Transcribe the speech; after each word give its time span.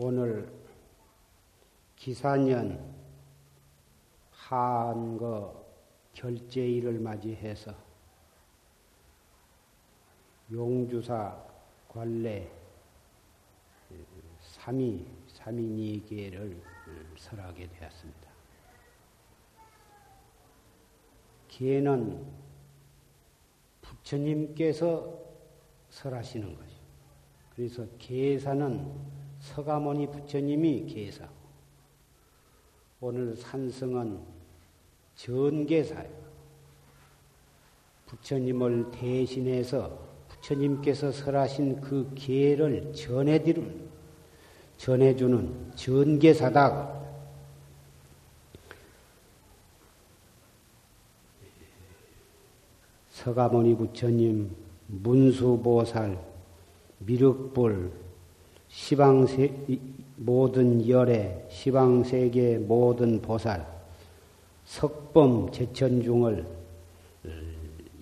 오늘 0.00 0.48
기사년 1.96 2.94
한거 4.30 5.66
결제일을 6.12 7.00
맞이해서 7.00 7.74
용주사 10.52 11.36
관례 11.88 12.48
삼위 14.40 15.04
삼위니계를 15.26 16.62
설하게 17.16 17.68
되었습니다. 17.68 18.28
기에는 21.48 22.24
부처님께서 23.80 25.18
설하시는 25.90 26.56
것이. 26.56 26.76
그래서 27.50 27.84
계사는 27.98 29.17
서가모니 29.48 30.10
부처님이 30.10 30.86
계사고 30.86 31.32
오늘 33.00 33.36
산성은 33.36 34.20
전계사예요. 35.16 36.28
부처님을 38.06 38.90
대신해서 38.90 39.98
부처님께서 40.28 41.12
설하신 41.12 41.80
그 41.80 42.12
기회를 42.14 42.92
전해드리는, 42.94 43.88
전해주는 44.76 45.72
전계사다. 45.74 46.98
서가모니 53.10 53.76
부처님, 53.76 54.54
문수보살, 54.86 56.24
미륵불, 57.00 58.07
시방세, 58.78 59.52
모든 60.16 60.88
열애, 60.88 61.46
시방세계 61.50 62.58
모든 62.58 63.20
보살, 63.20 63.66
석범 64.64 65.50
제천중을 65.50 66.46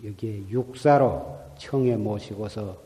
여기에 0.05 0.48
육사로 0.50 1.41
청해 1.58 1.96
모시고서 1.96 2.78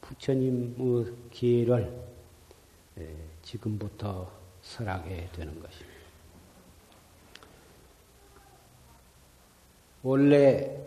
부처님의 0.00 1.06
기회를 1.30 1.96
지금부터 3.42 4.28
설하게 4.62 5.28
되는 5.32 5.54
것입니다. 5.62 6.00
원래 10.02 10.78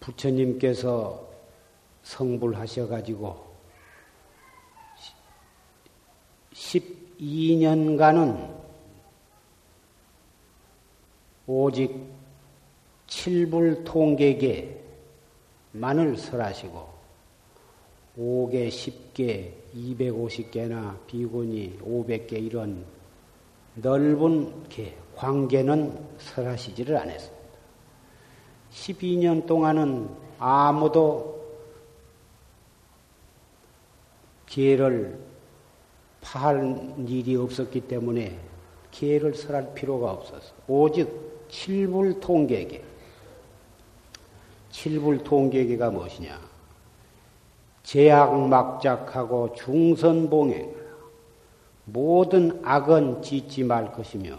부처님께서 0.00 1.33
성불하셔가지고 2.04 3.54
12년간은 6.52 8.54
오직 11.46 11.94
칠불 13.06 13.84
통계계만을 13.84 14.80
설하시고 16.16 16.94
5개, 18.18 18.68
10개, 18.68 19.52
250개나 19.74 21.06
비군이 21.06 21.78
500개 21.80 22.34
이런 22.34 22.84
넓은 23.74 24.64
계, 24.68 24.96
관계는 25.16 25.98
설하시지를 26.18 26.96
않았습니다. 26.96 27.44
12년 28.72 29.46
동안은 29.46 30.08
아무도 30.38 31.43
기회를 34.54 35.18
파할 36.20 36.94
일이 37.08 37.34
없었기 37.34 37.88
때문에 37.88 38.38
기회를 38.92 39.34
설할 39.34 39.74
필요가 39.74 40.12
없어서 40.12 40.54
오직 40.68 41.10
칠불 41.48 42.20
통계계. 42.20 42.84
칠불 44.70 45.24
통계계가 45.24 45.90
무엇이냐? 45.90 46.40
제약막작하고 47.82 49.56
중선봉행. 49.56 50.84
모든 51.86 52.60
악은 52.64 53.22
짓지 53.22 53.64
말 53.64 53.90
것이며 53.90 54.38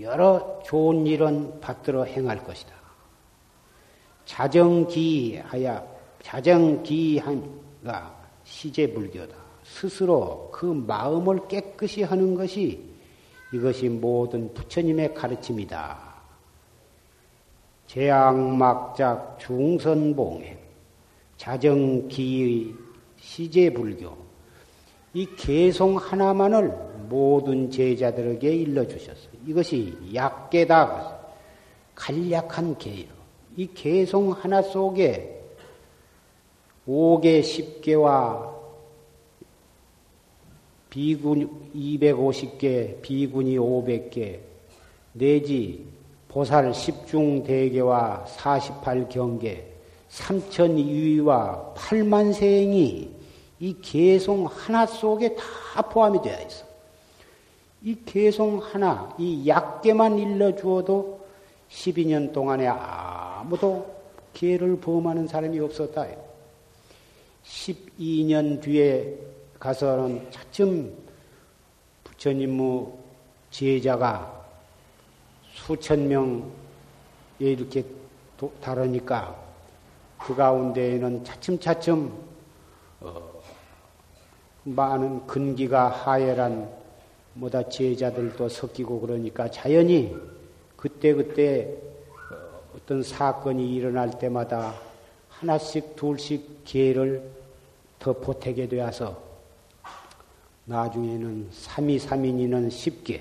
여러 0.00 0.60
좋은 0.64 1.06
일은 1.06 1.60
받들어 1.60 2.02
행할 2.02 2.42
것이다. 2.42 2.74
자정기하야 4.24 5.84
자정기한가 6.22 8.15
시제불교다. 8.46 9.36
스스로 9.64 10.48
그 10.52 10.64
마음을 10.64 11.48
깨끗이 11.48 12.02
하는 12.02 12.34
것이 12.34 12.82
이것이 13.52 13.88
모든 13.88 14.52
부처님의 14.54 15.14
가르침이다. 15.14 16.06
제약막작 17.86 19.38
중선봉행 19.38 20.58
자정기의 21.36 22.74
시제불교 23.18 24.16
이 25.14 25.26
개송 25.36 25.96
하나만을 25.96 26.68
모든 27.08 27.70
제자들에게 27.70 28.54
일러주셨어요. 28.54 29.30
이것이 29.46 29.96
약계다. 30.14 31.16
간략한 31.94 32.78
개요. 32.78 33.06
이 33.56 33.68
개송 33.72 34.32
하나 34.32 34.60
속에 34.60 35.35
5개, 36.86 37.40
10개와 37.40 38.54
비군 40.88 41.50
250개, 41.74 43.02
비군이 43.02 43.58
500개, 43.58 44.38
내지 45.12 45.84
보살 46.28 46.70
10중 46.70 47.44
대계와 47.44 48.24
48경계, 48.26 49.62
3천유의와 50.10 51.74
8만세행이 51.74 53.10
이 53.58 53.76
개송 53.80 54.46
하나 54.46 54.86
속에 54.86 55.34
다 55.34 55.82
포함이 55.82 56.22
되어 56.22 56.38
있어. 56.46 56.64
이 57.82 57.96
개송 58.04 58.58
하나, 58.58 59.14
이 59.18 59.46
약계만 59.46 60.18
일러주어도 60.18 61.20
12년 61.70 62.32
동안에 62.32 62.66
아무도 62.66 63.86
기회를 64.32 64.78
범하는 64.78 65.26
사람이 65.26 65.58
없었다. 65.60 66.06
12년 67.46 68.60
뒤에 68.60 69.18
가서는 69.58 70.30
차츰 70.30 70.92
부처님의 72.04 72.86
제자가 73.50 74.44
수천 75.54 76.08
명에 76.08 76.42
이렇게 77.38 77.84
다르니까 78.60 79.44
그 80.18 80.34
가운데에는 80.34 81.24
차츰차츰 81.24 82.12
어, 83.00 83.42
많은 84.64 85.26
근기가 85.26 85.88
하열한 85.88 86.70
뭐다 87.34 87.68
제자들도 87.68 88.48
섞이고 88.48 89.00
그러니까 89.00 89.50
자연히 89.50 90.14
그때그때 90.76 91.76
어, 92.30 92.60
어떤 92.76 93.02
사건이 93.02 93.74
일어날 93.74 94.18
때마다 94.18 94.74
하나씩 95.28 95.96
둘씩 95.96 96.64
기회를 96.64 97.35
더 97.98 98.12
보태게 98.12 98.68
되어서 98.68 99.20
나중에는 100.66 101.50
3위 101.50 102.00
3인이는 102.00 102.68
10개, 102.68 103.20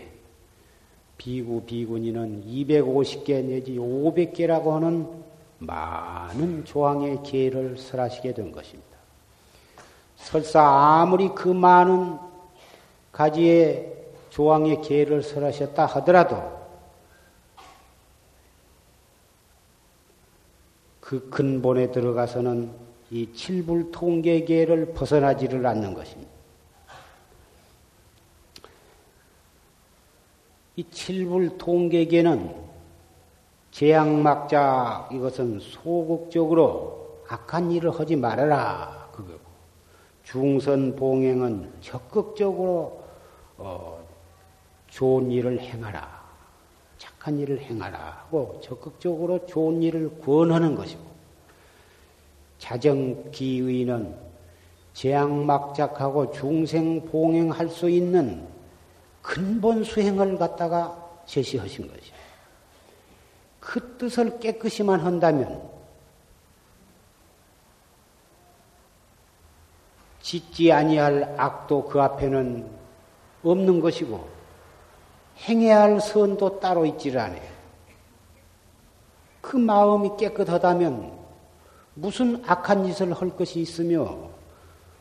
비구 1.18 1.62
비군이는 1.62 2.44
250개 2.46 3.44
내지 3.46 3.78
500개라고 3.78 4.72
하는 4.72 5.08
많은 5.60 6.66
조항의 6.66 7.24
기회를 7.24 7.78
설하시게 7.78 8.34
된 8.34 8.52
것입니다. 8.52 8.96
설사 10.18 10.62
아무리 10.62 11.30
그 11.30 11.48
많은 11.48 12.18
가지의 13.12 13.94
조항의 14.30 14.82
기회를 14.82 15.24
설하셨다 15.24 15.86
하더라도 15.86 16.56
그 21.00 21.30
근본에 21.30 21.92
들어가서는 21.92 22.85
이 23.16 23.32
칠불 23.32 23.92
통계계를 23.94 24.88
벗어나지를 24.94 25.66
않는 25.66 25.94
것입니다. 25.94 26.30
이 30.76 30.84
칠불 30.84 31.58
통계계는 31.58 32.54
재앙막자 33.72 35.08
이것은 35.14 35.62
소극적으로 35.62 37.22
악한 37.30 37.72
일을 37.72 37.98
하지 37.98 38.18
말아라 38.18 39.08
그거고 39.14 39.40
중선 40.24 40.98
봉행은 40.98 41.72
적극적으로 41.80 43.02
어, 43.58 44.06
좋은 44.90 45.32
일을 45.32 45.62
행하라 45.62 46.22
착한 46.98 47.40
일을 47.40 47.62
행하라 47.62 47.98
하고 47.98 48.60
적극적으로 48.62 49.46
좋은 49.46 49.82
일을 49.82 50.20
권하는 50.20 50.76
것이고 50.76 51.15
자정기의는 52.66 54.16
재앙막작하고 54.94 56.32
중생봉행할 56.32 57.70
수 57.70 57.90
있는 57.90 58.48
근본 59.22 59.84
수행을 59.84 60.38
갖다가 60.38 60.98
제시하신 61.28 61.88
것이요. 61.88 62.16
그 63.60 63.98
뜻을 63.98 64.40
깨끗이만 64.40 65.00
한다면 65.00 65.62
짓지 70.22 70.72
아니할 70.72 71.36
악도 71.38 71.86
그 71.86 72.02
앞에는 72.02 72.68
없는 73.44 73.80
것이고 73.80 74.28
행해야 75.42 75.82
할 75.82 76.02
선도 76.02 76.60
따로 76.60 76.84
있지를 76.86 77.20
않아요. 77.20 77.56
그 79.42 79.56
마음이 79.56 80.12
깨끗하다면 80.18 81.25
무슨 81.96 82.44
악한 82.46 82.86
짓을 82.86 83.14
할 83.14 83.36
것이 83.36 83.60
있으며 83.60 84.30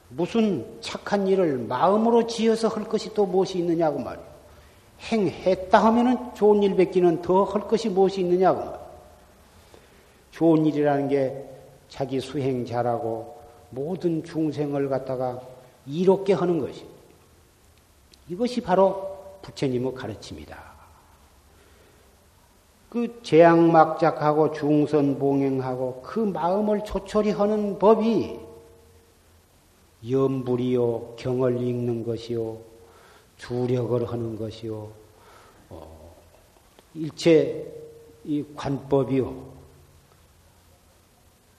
무슨 0.08 0.64
착한 0.80 1.26
일을 1.26 1.58
마음으로 1.58 2.26
지어서 2.26 2.68
할 2.68 2.84
것이 2.84 3.12
또 3.14 3.26
무엇이 3.26 3.58
있느냐고 3.58 3.98
말이에요. 3.98 4.34
행했다 5.00 5.84
하면은 5.84 6.34
좋은 6.34 6.62
일 6.62 6.76
뵙기는 6.76 7.20
더 7.20 7.44
할 7.44 7.66
것이 7.66 7.88
무엇이 7.88 8.20
있느냐고 8.20 8.60
말이에요. 8.60 8.84
좋은 10.30 10.66
일이라는 10.66 11.08
게 11.08 11.44
자기 11.88 12.20
수행 12.20 12.64
잘하고 12.64 13.38
모든 13.70 14.22
중생을 14.24 14.88
갖다가 14.88 15.40
이롭게 15.86 16.32
하는 16.32 16.60
것이. 16.60 16.86
이것이 18.28 18.60
바로 18.60 19.38
부처님의 19.42 19.94
가르침이다. 19.94 20.73
그 22.94 23.20
재앙막작하고 23.24 24.52
중선봉행하고 24.52 26.02
그 26.02 26.20
마음을 26.20 26.84
조촐히 26.84 27.32
하는 27.32 27.76
법이 27.76 28.38
염불이요, 30.08 31.14
경을 31.16 31.60
읽는 31.60 32.04
것이요, 32.04 32.56
주력을 33.36 34.08
하는 34.08 34.38
것이요, 34.38 34.88
어, 35.70 36.14
일체 36.94 37.66
이 38.22 38.44
관법이요. 38.54 39.42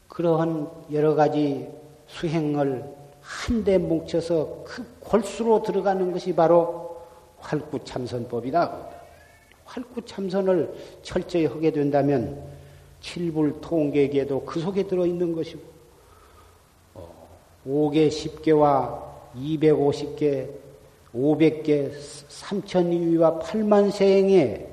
그러한 0.07 0.69
여러 0.93 1.15
가지 1.15 1.67
수행을 2.07 2.95
한데 3.19 3.77
뭉쳐서 3.77 4.63
그 4.63 4.85
골수로 5.01 5.63
들어가는 5.63 6.13
것이 6.13 6.33
바로 6.33 6.95
활구참선법이다. 7.39 8.94
활구 9.65 10.05
참선을 10.05 10.73
철저히 11.03 11.45
하게 11.45 11.71
된다면 11.71 12.41
칠불 13.01 13.61
통계계도 13.61 14.45
그 14.45 14.59
속에 14.59 14.87
들어있는 14.87 15.33
것이고 15.33 15.61
5개, 17.67 18.07
10개와 18.09 19.03
250개, 19.35 20.49
500개, 21.13 21.91
3천위와 22.29 23.41
8만 23.41 23.91
세행의 23.91 24.69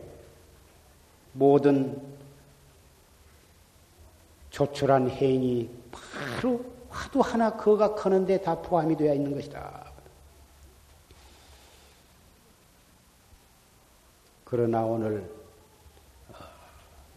모든 1.33 2.01
조촐한 4.51 5.09
행위 5.09 5.69
바로 5.91 6.63
화두 6.91 7.21
하나 7.21 7.51
크는데 7.51 8.41
다 8.43 8.55
포함이 8.61 8.97
되어 8.97 9.15
있는 9.15 9.35
것이다. 9.35 9.82
그러나 14.53 14.85
오늘 14.85 15.27
어, 16.29 16.35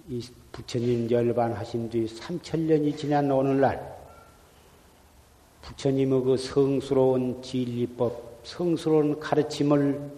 이 0.07 0.25
부처님 0.53 1.11
열반하신 1.11 1.89
뒤 1.89 2.05
3천년이 2.05 2.97
지난 2.97 3.29
오늘날 3.29 3.93
부처님의 5.61 6.23
그 6.23 6.37
성스러운 6.37 7.41
진리법, 7.41 8.39
성스러운 8.45 9.19
가르침을 9.19 10.11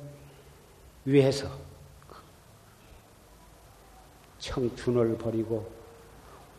위해서 1.06 1.50
청춘을 4.38 5.18
버리고 5.18 5.68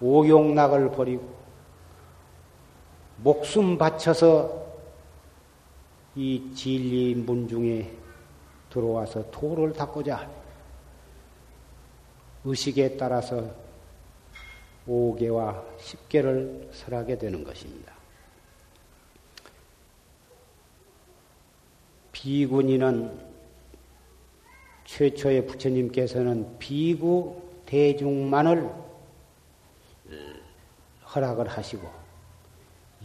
오용락을 0.01 0.91
버리고 0.91 1.37
목숨 3.19 3.79
바쳐서 3.79 4.67
이 6.17 6.51
진리 6.53 7.15
문중에 7.15 7.93
들어와서 8.71 9.31
도를 9.31 9.73
닦고자 9.73 10.48
의식에 12.45 12.97
따라서 12.97 13.51
5개와 14.87 15.63
10개를 15.79 16.73
설하게 16.73 17.19
되는 17.19 17.45
것입니다. 17.45 17.93
비군이는 22.13 23.29
최초의 24.85 25.47
부처님께서는 25.47 26.59
비구 26.59 27.43
대중만을 27.67 28.73
허락을 31.15 31.49
하시고 31.49 31.89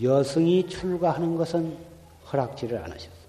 여성이 0.01 0.67
출가하는 0.67 1.35
것은 1.35 1.77
허락지를 2.31 2.77
않으셨습니다. 2.79 3.22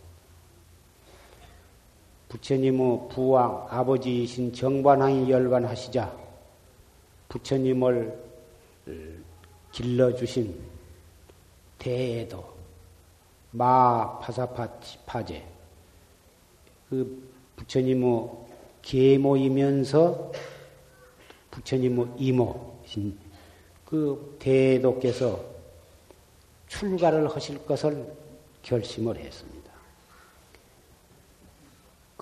부처님의 2.34 3.10
부왕 3.10 3.69
아버지이신 3.70 4.52
정관왕이 4.52 5.31
열반하시자 5.31 6.12
부처님을 7.28 8.12
길러주신 9.70 10.60
대도 11.78 12.44
마 13.52 14.19
파사파제 14.19 15.46
그 16.90 17.31
부처님의 17.54 18.28
계모이면서 18.82 20.32
부처님의 21.52 22.06
이모신 22.19 23.16
그 23.84 24.37
대도께서 24.40 25.40
출가를 26.66 27.28
하실 27.28 27.64
것을 27.64 28.12
결심을 28.62 29.19
했습니다. 29.19 29.53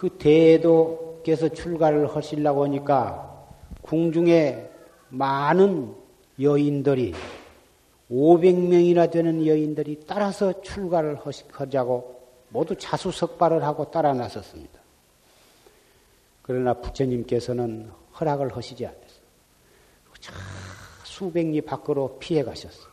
그 0.03 0.09
대도께서 0.19 1.49
출가를 1.49 2.13
하시려고 2.13 2.65
하니까 2.65 3.47
궁중에 3.83 4.69
많은 5.11 5.95
여인들이 6.41 7.15
500명이나 8.11 9.13
되는 9.13 9.47
여인들이 9.47 10.01
따라서 10.05 10.61
출가를 10.61 11.19
하자고 11.53 12.21
모두 12.49 12.75
자수석발을 12.75 13.63
하고 13.63 13.93
따라 13.93 14.13
나섰습니다. 14.13 14.81
그러나 16.43 16.75
부처님께서는 16.75 17.89
허락을 18.19 18.57
하시지 18.57 18.85
않았어요. 18.85 19.23
수백 21.05 21.47
리 21.47 21.61
밖으로 21.61 22.17
피해 22.19 22.43
가셨어요. 22.43 22.91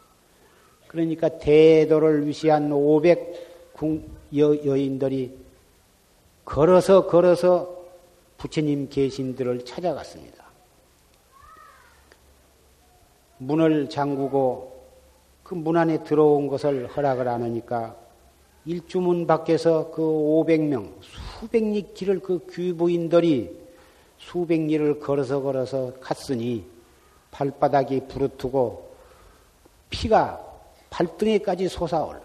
그러니까 0.87 1.27
대도를 1.39 2.27
위시한 2.27 2.71
500 2.71 3.73
여, 4.35 4.63
여인들이 4.63 5.48
걸어서 6.49 7.05
걸어서 7.05 7.77
부처님 8.37 8.89
계신 8.89 9.35
들을 9.35 9.63
찾아갔습니다. 9.63 10.43
문을 13.37 13.87
잠그고 13.89 14.79
그 15.43 15.55
문 15.55 15.77
안에 15.77 16.03
들어온 16.03 16.47
것을 16.47 16.87
허락을 16.87 17.27
안 17.27 17.43
하니까 17.43 17.95
일주문 18.65 19.27
밖에서 19.27 19.91
그 19.91 20.01
500명, 20.01 20.91
수백 21.01 21.63
리 21.63 21.93
길을 21.93 22.19
그 22.19 22.45
귀부인들이 22.51 23.57
수백 24.17 24.61
리를 24.61 24.99
걸어서 24.99 25.41
걸어서 25.41 25.93
갔으니 26.01 26.65
발바닥이 27.31 28.07
부르트고 28.07 28.91
피가 29.89 30.39
발등에까지 30.89 31.69
솟아올라. 31.69 32.21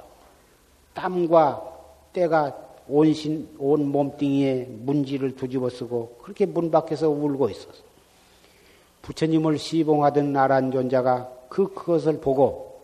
땀과 0.94 1.62
때가 2.12 2.73
온신, 2.88 3.48
온 3.58 3.88
몸뚱이에 3.88 4.66
문지를 4.68 5.36
두집어 5.36 5.70
쓰고 5.70 6.18
그렇게 6.22 6.46
문 6.46 6.70
밖에서 6.70 7.08
울고 7.08 7.50
있었어. 7.50 7.82
부처님을 9.02 9.58
시봉하던 9.58 10.32
나란 10.32 10.70
존자가 10.70 11.30
그, 11.48 11.72
그것을 11.72 12.20
보고 12.20 12.82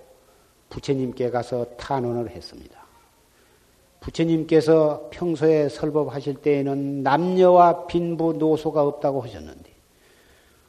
부처님께 0.71 1.31
가서 1.31 1.65
탄원을 1.77 2.31
했습니다. 2.31 2.81
부처님께서 4.01 5.09
평소에 5.11 5.69
설법하실 5.69 6.37
때에는 6.37 7.03
남녀와 7.03 7.87
빈부 7.87 8.33
노소가 8.33 8.83
없다고 8.83 9.21
하셨는데 9.23 9.71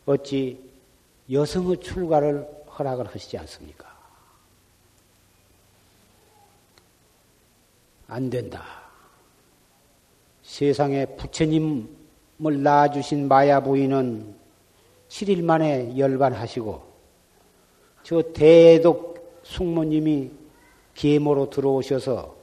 어찌 0.06 0.60
여성의 1.32 1.78
출가를 1.78 2.48
허락을 2.78 3.08
하시지 3.08 3.38
않습니까? 3.38 3.90
안 8.08 8.30
된다. 8.30 8.81
세상에 10.52 11.06
부처님을 11.06 11.88
낳아주신 12.38 13.30
마야 13.30 13.62
부인은 13.64 14.36
7일 15.08 15.44
만에 15.44 15.98
열반하시고 15.98 16.82
저 18.04 18.22
대독 18.34 19.40
숙모님이 19.44 20.30
계모로 20.94 21.50
들어오셔서 21.50 22.36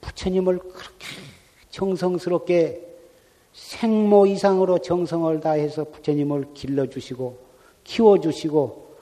부처님을 0.00 0.60
그렇게 0.60 1.06
정성스럽게 1.70 2.86
생모 3.52 4.26
이상으로 4.26 4.78
정성을 4.78 5.40
다해서 5.40 5.82
부처님을 5.90 6.54
길러주시고 6.54 7.36
키워주시고 7.82 8.96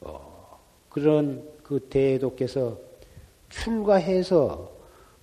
어, 0.00 0.58
그런 0.88 1.46
그 1.62 1.80
대도께서 1.80 2.78
출가해서 3.50 4.75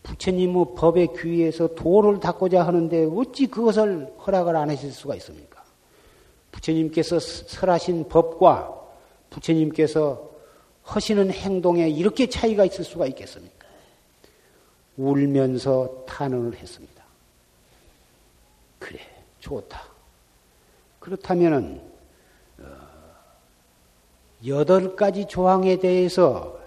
부처님의 0.04 0.66
법에 0.76 1.08
귀해서 1.18 1.68
도를 1.76 2.20
닦고자 2.20 2.64
하는데 2.64 3.06
어찌 3.16 3.48
그것을 3.48 4.14
허락을 4.26 4.56
안 4.56 4.70
하실 4.70 4.92
수가 4.92 5.16
있습니까? 5.16 5.64
부처님께서 6.52 7.20
설하신 7.20 8.10
법과 8.10 8.82
부처님께서 9.30 10.30
하시는 10.84 11.32
행동에 11.32 11.90
이렇게 11.90 12.30
차이가 12.30 12.66
있을 12.66 12.84
수가 12.84 13.08
있겠습니까? 13.08 13.66
울면서 14.98 16.04
탄원을 16.06 16.56
했습니다. 16.56 17.04
그래, 18.80 19.00
좋다. 19.40 19.82
그렇다면은, 21.00 21.82
어, 22.60 22.66
여덟 24.46 24.96
가지 24.96 25.26
조항에 25.26 25.78
대해서 25.78 26.60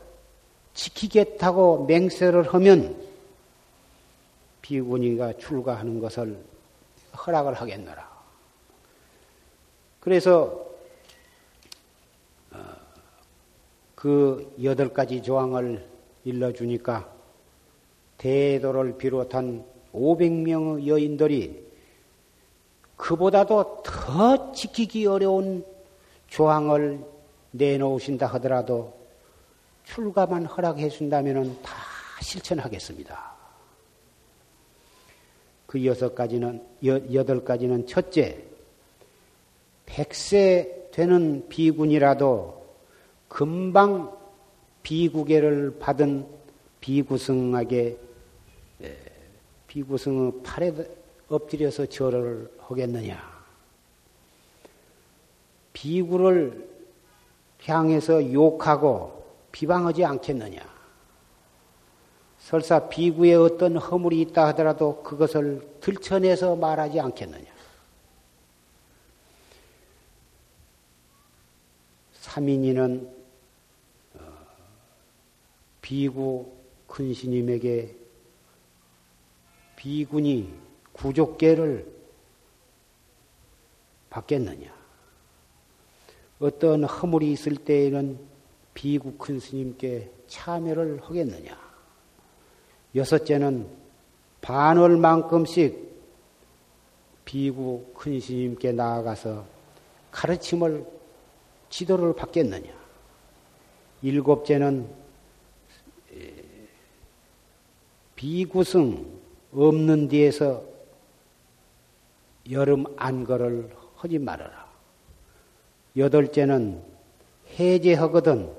지키겠다고 0.74 1.84
맹세를 1.84 2.54
하면 2.54 3.05
비구니가 4.66 5.34
출가하는 5.34 6.00
것을 6.00 6.36
허락을 7.16 7.54
하겠노라. 7.54 8.16
그래서 10.00 10.66
어, 12.50 12.58
그 13.94 14.56
여덟 14.64 14.92
가지 14.92 15.22
조항을 15.22 15.86
일러주니까 16.24 17.08
대도를 18.18 18.98
비롯한 18.98 19.64
500명의 19.92 20.86
여인들이 20.88 21.64
그보다도 22.96 23.82
더 23.84 24.52
지키기 24.52 25.06
어려운 25.06 25.64
조항을 26.26 27.04
내놓으신다 27.52 28.26
하더라도 28.26 28.98
출가만 29.84 30.46
허락해 30.46 30.88
준다면 30.88 31.62
다 31.62 31.72
실천하겠습니다. 32.20 33.35
그 35.66 35.84
여섯 35.84 36.14
가지는, 36.14 36.62
여덟 36.84 37.44
가지는 37.44 37.86
첫째, 37.86 38.42
백세 39.84 40.88
되는 40.92 41.46
비군이라도 41.48 42.64
금방 43.28 44.16
비구계를 44.82 45.78
받은 45.78 46.26
비구승에게 46.80 47.98
비구승의 49.66 50.32
팔에 50.42 50.72
엎드려서 51.28 51.86
절을 51.86 52.50
하겠느냐? 52.58 53.36
비구를 55.72 56.68
향해서 57.64 58.32
욕하고 58.32 59.24
비방하지 59.50 60.04
않겠느냐? 60.04 60.75
설사 62.46 62.88
비구에 62.88 63.34
어떤 63.34 63.76
허물이 63.76 64.20
있다 64.20 64.46
하더라도 64.46 65.02
그것을 65.02 65.68
들춰내서 65.80 66.54
말하지 66.54 67.00
않겠느냐. 67.00 67.44
삼인이는 72.12 73.12
어, 74.14 74.20
비구 75.82 76.52
큰 76.86 77.12
스님에게 77.12 77.96
비군이 79.74 80.54
구족계를 80.92 81.92
받겠느냐. 84.08 84.72
어떤 86.38 86.84
허물이 86.84 87.32
있을 87.32 87.56
때에는 87.56 88.20
비구 88.72 89.14
큰 89.14 89.40
스님께 89.40 90.12
참여를 90.28 91.00
하겠느냐. 91.02 91.65
여섯째는 92.96 93.68
반월만큼씩 94.40 95.86
비구 97.24 97.84
큰 97.94 98.18
스님께 98.18 98.72
나아가서 98.72 99.44
가르침을 100.10 100.86
지도를 101.68 102.14
받겠느냐. 102.14 102.72
일곱째는 104.02 104.88
비구승 108.14 109.06
없는 109.52 110.08
뒤에서 110.08 110.64
여름 112.50 112.84
안거를 112.96 113.76
하지 113.96 114.18
말아라. 114.18 114.66
여덟째는 115.96 116.82
해제하거든 117.58 118.52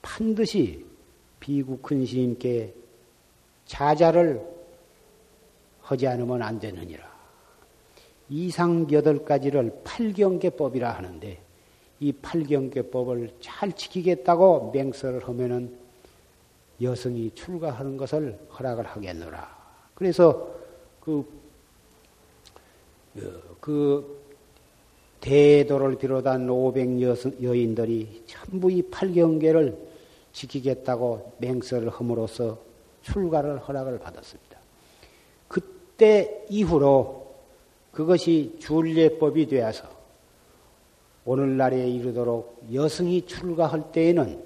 반드시 0.00 0.86
비구 1.40 1.78
큰 1.78 2.06
스님께 2.06 2.74
자자를 3.66 4.40
하지 5.82 6.06
않으면 6.06 6.42
안 6.42 6.58
되느니라. 6.58 7.04
이상 8.28 8.86
여덟 8.90 9.24
가지를 9.24 9.80
팔경계법이라 9.84 10.90
하는데 10.90 11.40
이 12.00 12.12
팔경계법을 12.12 13.34
잘 13.40 13.72
지키겠다고 13.72 14.72
맹설을 14.72 15.28
하면은 15.28 15.76
여성이 16.82 17.30
출가하는 17.34 17.96
것을 17.96 18.38
허락을 18.58 18.84
하겠노라. 18.84 19.56
그래서 19.94 20.54
그, 21.00 21.24
어, 23.16 23.20
그 23.60 24.26
대도를 25.20 25.96
비롯한 25.96 26.48
500 26.50 27.00
여성, 27.00 27.32
여인들이 27.40 28.24
전부 28.26 28.70
이 28.70 28.82
팔경계를 28.82 29.76
지키겠다고 30.32 31.36
맹설을 31.38 31.88
함으로써 31.88 32.58
출가를 33.06 33.58
허락을 33.58 33.98
받았습니다. 33.98 34.58
그때 35.48 36.44
이후로 36.48 37.34
그것이 37.92 38.56
준례법이 38.60 39.46
되어서 39.46 39.88
오늘날에 41.24 41.88
이르도록 41.88 42.66
여성이 42.72 43.26
출가할 43.26 43.92
때에는 43.92 44.44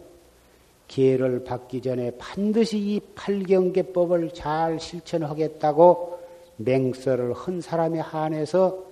기회를 0.88 1.44
받기 1.44 1.82
전에 1.82 2.12
반드시 2.18 2.78
이 2.78 3.00
팔경계법을 3.14 4.32
잘 4.34 4.80
실천하겠다고 4.80 6.20
맹설을 6.56 7.32
한 7.32 7.60
사람에 7.60 8.00
한해서 8.00 8.84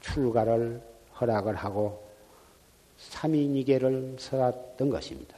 출가를 0.00 0.80
허락을 1.20 1.54
하고 1.54 2.02
삼인이계를 2.98 4.16
서었던 4.18 4.88
것입니다. 4.88 5.36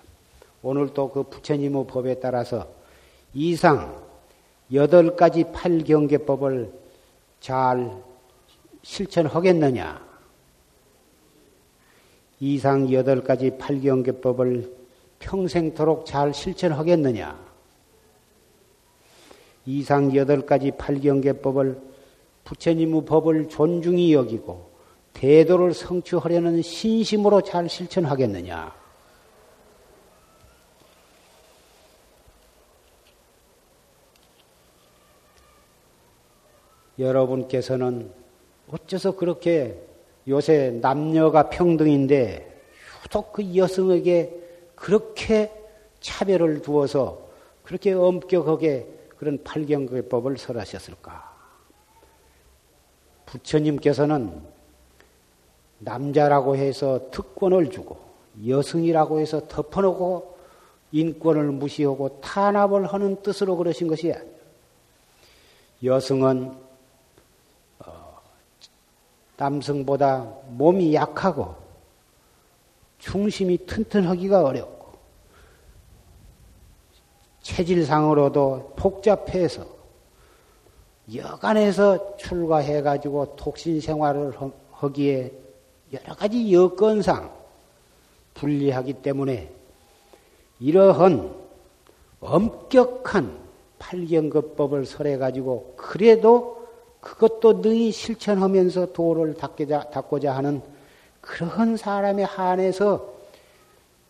오늘도 0.63 1.11
그 1.11 1.23
부처님의 1.25 1.87
법에 1.87 2.21
따라서 2.21 2.78
이상 3.35 4.03
여덟 4.73 5.17
가지 5.17 5.45
팔경계법을 5.53 6.73
잘 7.41 8.03
실천하겠느냐? 8.83 10.07
이상 12.41 12.93
여덟 12.93 13.23
가지 13.23 13.51
팔경계법을 13.57 14.73
평생토록 15.19 16.07
잘 16.07 16.33
실천하겠느냐? 16.33 17.39
이상 19.67 20.15
여덟 20.15 20.47
가지 20.47 20.71
팔경계법을 20.71 21.81
부처님의 22.45 23.05
법을 23.05 23.49
존중히 23.49 24.15
여기고 24.15 24.71
대도를 25.13 25.75
성취하려는 25.75 26.63
신심으로 26.63 27.43
잘 27.43 27.69
실천하겠느냐? 27.69 28.75
여러분께서는 36.99 38.11
어째서 38.71 39.17
그렇게 39.17 39.81
요새 40.27 40.71
남녀가 40.83 41.49
평등인데 41.49 42.61
유독 43.05 43.33
그 43.33 43.57
여성에게 43.57 44.35
그렇게 44.75 45.53
차별을 46.01 46.63
두어서 46.63 47.29
그렇게 47.63 47.93
엄격하게 47.93 48.87
그런 49.17 49.43
팔경계법을 49.43 50.39
설하셨을까? 50.39 51.37
부처님께서는 53.27 54.41
남자라고 55.81 56.57
해서 56.57 57.11
특권을 57.11 57.71
주고 57.71 57.99
여성이라고 58.47 59.21
해서 59.21 59.47
덮어놓고 59.49 60.39
인권을 60.93 61.45
무시하고 61.53 62.21
탄압을 62.21 62.87
하는 62.87 63.21
뜻으로 63.23 63.57
그러신 63.57 63.89
것이 63.89 64.13
아니에요. 64.13 64.39
여성은 65.85 66.68
남성보다 69.39 70.35
몸이 70.49 70.95
약하고 70.95 71.55
중심이 72.99 73.57
튼튼하기가 73.67 74.45
어렵고 74.45 74.99
체질상으로도 77.41 78.75
복잡해서 78.77 79.65
여간에서 81.15 82.17
출가해가지고 82.17 83.37
독신 83.37 83.81
생활을 83.81 84.35
하기에 84.73 85.33
여러 85.93 86.15
가지 86.15 86.53
여건상 86.53 87.33
불리하기 88.35 88.95
때문에 88.95 89.51
이러한 90.61 91.35
엄격한 92.21 93.39
팔경급법을 93.79 94.85
설해가지고 94.85 95.75
그래도 95.77 96.58
그것도 97.01 97.55
능히 97.55 97.93
실천하면서 97.93 98.93
도를 98.93 99.35
닦고자, 99.35 99.91
닦고자 99.91 100.35
하는 100.35 100.63
그러한 101.21 101.77
사람에 101.77 102.25
한해서 102.25 103.15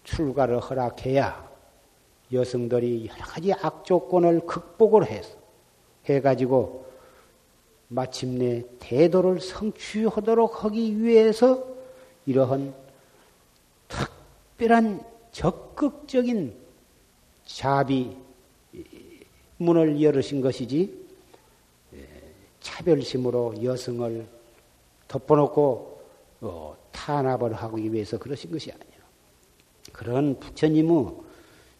출가를 0.04 0.60
허락해야 0.60 1.48
여성들이 2.32 3.08
여러 3.08 3.24
가지 3.24 3.52
악조건을 3.52 4.40
극복을 4.40 5.06
해서 5.06 5.36
해가지고 6.06 6.86
마침내 7.88 8.64
대도를 8.78 9.40
성취하도록 9.40 10.64
하기 10.64 11.02
위해서 11.02 11.64
이러한 12.26 12.74
특별한 13.88 15.02
적극적인 15.32 16.54
자비 17.44 18.16
문을 19.56 20.02
열으신 20.02 20.42
것이지 20.42 21.07
차별심으로 22.68 23.62
여성을 23.62 24.26
덮어놓고 25.08 26.00
어, 26.42 26.76
탄압을 26.92 27.54
하기 27.54 27.92
위해서 27.92 28.18
그러신 28.18 28.50
것이 28.50 28.70
아니라 28.70 28.88
그런 29.92 30.38
부처님은 30.38 31.16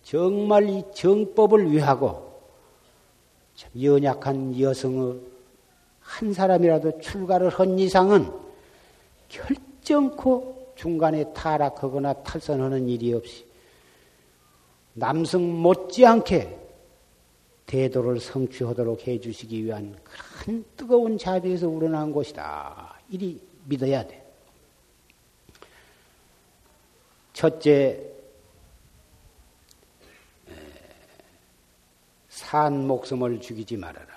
정말 0.03 0.69
이 0.69 0.83
정법을 0.95 1.71
위하고 1.71 2.41
연약한 3.81 4.59
여성의 4.59 5.21
한 6.01 6.33
사람이라도 6.33 7.01
출가를 7.01 7.51
한 7.51 7.79
이상은 7.79 8.33
결정코 9.29 10.73
중간에 10.75 11.33
타락하거나 11.35 12.15
탈선하는 12.23 12.89
일이 12.89 13.13
없이 13.13 13.45
남성 14.95 15.61
못지않게 15.61 16.68
대도를 17.69 18.19
성취하도록 18.19 19.07
해주시기 19.07 19.63
위한 19.63 19.95
그런 20.03 20.65
뜨거운 20.75 21.19
자비에서 21.19 21.69
우러난 21.69 22.11
것이다. 22.11 22.99
이리 23.11 23.39
믿어야 23.67 24.07
돼. 24.07 24.27
첫째, 27.35 28.03
산 32.31 32.87
목숨을 32.87 33.39
죽이지 33.39 33.77
말아라. 33.77 34.09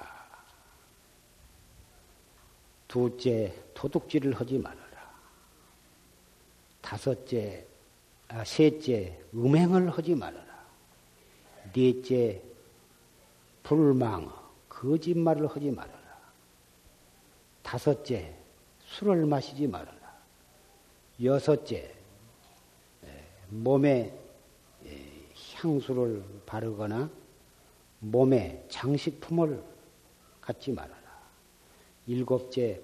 둘째, 2.87 3.53
도둑질을 3.73 4.33
하지 4.33 4.57
말아라. 4.57 4.81
다섯째, 6.79 7.65
아, 8.29 8.45
셋째, 8.45 9.19
음행을 9.35 9.89
하지 9.89 10.15
말아라. 10.15 10.65
넷째, 11.73 12.41
불망, 13.63 14.31
거짓말을 14.69 15.47
하지 15.47 15.71
말아라. 15.71 16.01
다섯째, 17.61 18.35
술을 18.85 19.25
마시지 19.25 19.67
말아라. 19.67 19.99
여섯째, 21.23 21.93
몸에 23.49 24.17
향수를 25.55 26.23
바르거나 26.45 27.09
몸에 27.99 28.65
장식품을 28.69 29.63
갖지 30.41 30.71
말아라. 30.71 31.01
일곱째, 32.07 32.81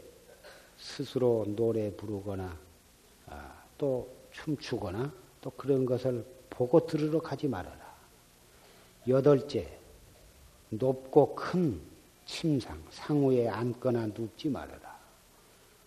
스스로 0.78 1.46
노래 1.48 1.92
부르거나 1.96 2.56
아, 3.26 3.64
또 3.78 4.16
춤추거나 4.32 5.12
또 5.42 5.50
그런 5.52 5.86
것을 5.86 6.24
보고 6.50 6.86
들으러 6.86 7.20
가지 7.20 7.48
말아라. 7.48 7.96
여덟째, 9.08 9.77
높고 10.70 11.36
큰 11.36 11.82
침상, 12.26 12.82
상우에 12.90 13.48
앉거나 13.48 14.08
눕지 14.08 14.50
말아라. 14.50 14.98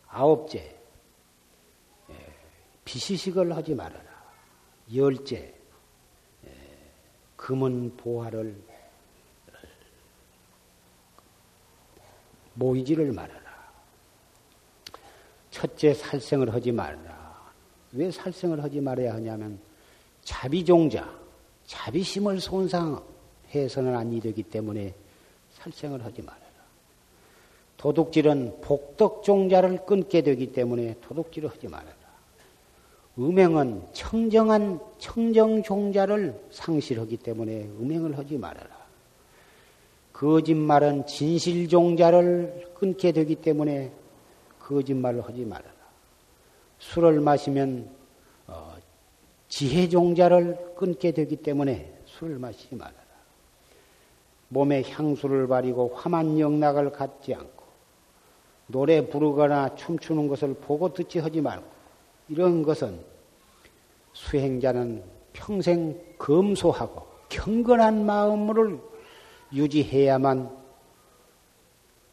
아홉째, 0.09 0.77
비시식을 2.85 3.55
하지 3.55 3.75
말아라. 3.75 4.11
열째, 4.95 5.55
금은 7.37 7.97
보화를 7.97 8.61
모이지를 12.55 13.13
말아라. 13.13 13.41
첫째, 15.51 15.95
살생을 15.95 16.53
하지 16.53 16.73
말라. 16.73 17.53
왜 17.93 18.11
살생을 18.11 18.63
하지 18.63 18.81
말아야 18.81 19.15
하냐면, 19.15 19.61
자비종자, 20.23 21.09
자비심을 21.67 22.41
손상, 22.41 23.03
해서는 23.55 23.97
아니 23.97 24.21
되기 24.21 24.43
때문에 24.43 24.95
살생을 25.53 26.05
하지 26.05 26.23
말아라. 26.23 26.45
도둑질은 27.77 28.61
복덕종자를 28.61 29.87
끊게 29.87 30.23
되기 30.23 30.53
때문에 30.53 30.97
도둑질을 31.01 31.51
하지 31.51 31.69
말아라. 31.69 31.95
음행은 33.19 33.83
청정한 33.93 34.81
청정종자를 34.99 36.41
상실하기 36.51 37.17
때문에 37.19 37.65
음행을 37.81 38.17
하지 38.17 38.39
말아라. 38.39 38.81
거짓말은 40.13 41.07
진실종자를 41.07 42.69
끊게 42.75 43.13
되기 43.13 43.37
때문에 43.37 43.91
거짓말을 44.59 45.23
하지 45.23 45.45
말아라. 45.45 45.73
술을 46.79 47.21
마시면 47.21 47.89
어, 48.47 48.77
지혜종자를 49.49 50.75
끊게 50.77 51.13
되기 51.13 51.37
때문에 51.37 51.93
술을 52.07 52.39
마시지 52.39 52.75
말아라. 52.75 53.00
몸에 54.51 54.83
향수를 54.83 55.47
바리고 55.47 55.93
화만 55.95 56.39
영락을 56.39 56.93
갖지 56.93 57.35
않고 57.35 57.65
노래 58.67 59.07
부르거나 59.09 59.75
춤추는 59.77 60.29
것을 60.29 60.55
보고 60.55 60.93
듣지 60.93 61.19
하지 61.21 61.41
말고 61.41 61.65
이런 62.29 62.63
것은 62.63 63.01
수행자는 64.13 65.03
평생 65.33 65.99
검소하고 66.19 67.07
경건한 67.29 68.05
마음을 68.05 68.81
유지해야만 69.53 70.51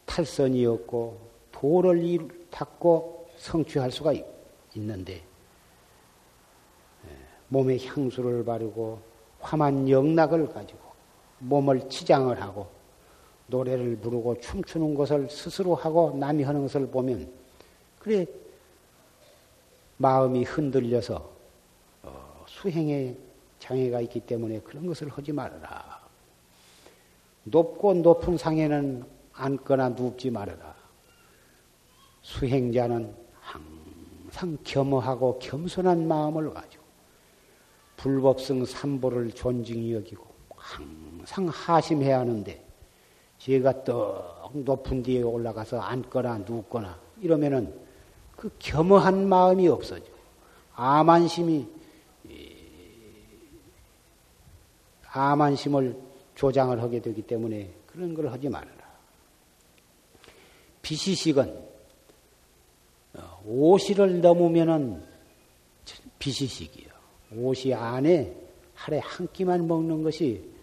탈선이 0.06 0.66
없고 0.66 1.20
도를 1.52 2.28
닦고 2.52 3.30
성취할 3.38 3.92
수가 3.92 4.14
있는데 4.76 5.14
예, 5.14 7.10
몸에 7.48 7.78
향수를 7.84 8.46
바르고 8.46 9.00
화만 9.40 9.90
영락을 9.90 10.48
가지고 10.50 10.87
몸을 11.40 11.90
치장을 11.90 12.42
하고 12.42 12.68
노래를 13.48 13.98
부르고 13.98 14.40
춤추는 14.40 14.96
것을 14.96 15.30
스스로 15.30 15.76
하고 15.76 16.16
남이 16.18 16.44
하는 16.44 16.64
것을 16.64 16.88
보면 16.88 17.32
그래 18.00 18.26
마음이 19.98 20.44
흔들려서 20.44 21.30
어, 22.04 22.46
수행에 22.48 23.16
장애가 23.60 24.02
있기 24.02 24.22
때문에 24.22 24.60
그런 24.60 24.86
것을 24.86 25.10
하지 25.10 25.32
말아라. 25.32 26.08
높고 27.44 27.96
높은 27.96 28.38
상에는 28.38 29.04
앉거나 29.34 29.90
눕지 29.90 30.30
말아라. 30.30 30.76
수행자는 32.22 33.16
항상 33.40 34.58
겸허하고 34.64 35.40
겸손한 35.40 36.08
마음을 36.08 36.54
가지고 36.54 36.84
불법성 37.96 38.66
삼보를 38.66 39.32
존중히 39.32 39.94
여기고 39.94 40.37
항상 40.68 41.48
하심해야 41.48 42.20
하는데 42.20 42.66
제가 43.40 43.84
떡 43.84 44.52
높은 44.54 45.04
뒤에 45.04 45.22
올라가서 45.22 45.80
앉거나 45.80 46.40
눕거나 46.40 47.00
이러면은 47.22 47.74
그 48.36 48.50
겸허한 48.60 49.28
마음이 49.28 49.68
없어져. 49.68 50.06
아만심이 50.76 51.68
아만심을 55.12 56.00
조장을 56.36 56.80
하게 56.82 57.02
되기 57.02 57.22
때문에 57.22 57.74
그런 57.88 58.14
걸 58.14 58.32
하지 58.32 58.50
말아라. 58.50 58.78
비시식은 60.82 61.68
오시를 63.46 64.22
넘으면은 64.22 65.04
비시식이요. 66.20 66.90
오시 67.38 67.74
안에 67.74 68.36
하루에 68.76 69.00
한 69.00 69.28
끼만 69.34 69.68
먹는 69.68 70.04
것이 70.04 70.57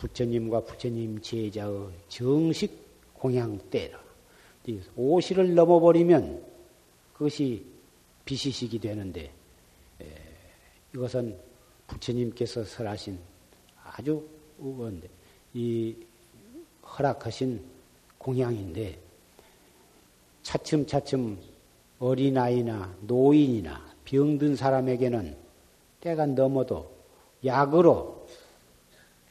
부처님과 0.00 0.60
부처님 0.60 1.20
제자의 1.20 1.90
정식 2.08 3.12
공양 3.12 3.58
때라. 3.70 4.00
오시를 4.96 5.54
넘어버리면 5.54 6.42
그것이 7.12 7.66
비시식이 8.24 8.78
되는데 8.78 9.30
이것은 10.94 11.36
부처님께서 11.86 12.64
설하신 12.64 13.18
아주 13.84 14.26
이 15.52 15.94
허락하신 16.82 17.62
공양인데 18.16 18.98
차츰차츰 20.42 21.38
어린아이나 21.98 22.96
노인이나 23.02 23.94
병든 24.06 24.56
사람에게는 24.56 25.36
때가 26.00 26.24
넘어도 26.24 26.90
약으로 27.44 28.26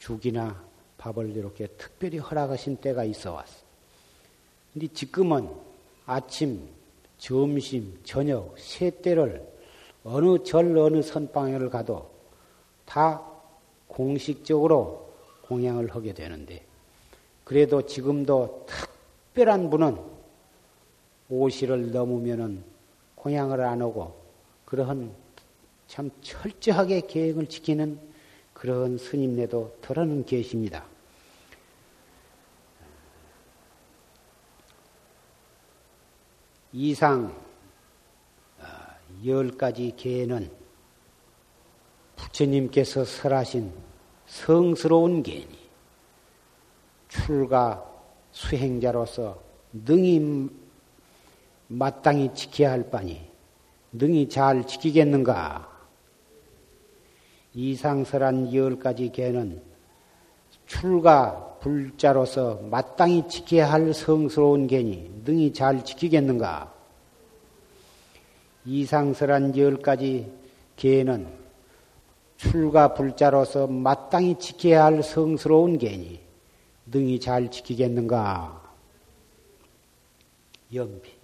죽이나 0.00 0.60
밥을 0.98 1.36
이렇게 1.36 1.66
특별히 1.68 2.18
허락하신 2.18 2.78
때가 2.78 3.04
있어 3.04 3.34
왔어. 3.34 3.54
근데 4.72 4.88
지금은 4.88 5.48
아침, 6.06 6.68
점심, 7.18 8.00
저녁 8.02 8.58
세 8.58 8.90
때를 8.90 9.46
어느 10.02 10.42
절 10.42 10.76
어느 10.76 11.02
선방을 11.02 11.70
가도 11.70 12.10
다 12.86 13.22
공식적으로 13.86 15.12
공양을 15.42 15.94
하게 15.94 16.14
되는데 16.14 16.64
그래도 17.44 17.82
지금도 17.82 18.66
특별한 18.66 19.70
분은 19.70 19.98
오시를 21.28 21.92
넘으면은 21.92 22.64
공양을 23.16 23.60
안 23.60 23.82
하고 23.82 24.18
그러한 24.64 25.12
참 25.86 26.10
철저하게 26.22 27.02
계획을 27.02 27.48
지키는 27.48 28.09
그런 28.60 28.98
스님네도 28.98 29.78
덜어는 29.80 30.26
계십니다. 30.26 30.84
이상 36.70 37.34
아, 38.60 38.96
열 39.24 39.56
가지 39.56 39.94
계는 39.96 40.50
부처님께서 42.16 43.06
설하신 43.06 43.72
성스러운 44.26 45.22
계니 45.22 45.58
출가 47.08 47.82
수행자로서 48.32 49.42
능히 49.72 50.50
마땅히 51.66 52.34
지켜야 52.34 52.72
할 52.72 52.90
바니 52.90 53.26
능히 53.90 54.28
잘 54.28 54.66
지키겠는가? 54.66 55.69
이상설한 57.54 58.54
열 58.54 58.78
가지 58.78 59.10
계는 59.10 59.60
출가 60.66 61.58
불자로서 61.60 62.60
마땅히 62.62 63.28
지켜야 63.28 63.70
할 63.70 63.92
성스러운 63.92 64.66
개니 64.66 65.10
능히 65.24 65.52
잘 65.52 65.84
지키겠는가? 65.84 66.72
이상설한 68.64 69.56
열 69.56 69.78
가지 69.78 70.30
개는 70.76 71.26
출가 72.36 72.94
불자로서 72.94 73.66
마땅히 73.66 74.38
지켜야 74.38 74.84
할 74.84 75.02
성스러운 75.02 75.76
개니 75.76 76.20
능히 76.86 77.20
잘 77.20 77.50
지키겠는가? 77.50 78.62
연비. 80.72 81.19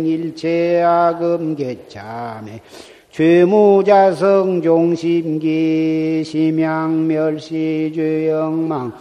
일체아금개참에 0.07 2.63
죄무자성 3.17 4.61
종심기 4.61 6.23
심양멸시 6.23 7.93
죄영망 7.95 8.93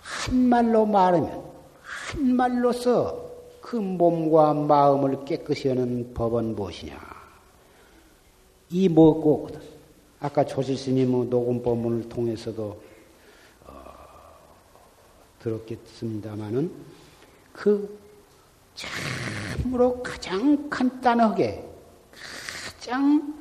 한말로 0.00 0.86
말하면 0.86 1.42
한말로서 1.82 3.26
그 3.60 3.74
몸과 3.74 4.54
마음을 4.54 5.24
깨끗이 5.24 5.66
하는 5.66 6.14
법은 6.14 6.54
무엇이냐? 6.54 6.96
이 8.70 8.88
뭐고거든. 8.88 9.75
아까 10.20 10.44
조실스님 10.44 11.30
녹음 11.30 11.62
법문을 11.62 12.08
통해서도 12.08 12.80
어, 13.66 13.72
들었겠습니다마는 15.40 16.70
그 17.52 17.98
참으로 18.74 20.02
가장 20.02 20.68
간단하게 20.68 21.64
가장 22.12 23.34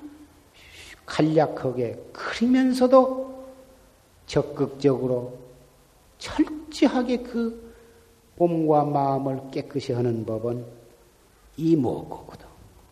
간략하게 1.06 2.10
그리면서도 2.12 3.46
적극적으로 4.26 5.38
철저하게 6.18 7.18
그 7.18 7.74
몸과 8.38 8.84
마음을 8.84 9.52
깨끗이 9.52 9.94
하는 9.94 10.26
법은 10.26 10.66
이목고거든. 11.58 12.46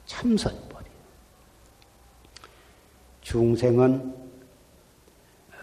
참선법이에요. 0.06 0.73
중생은 3.24 4.14
어, 5.52 5.56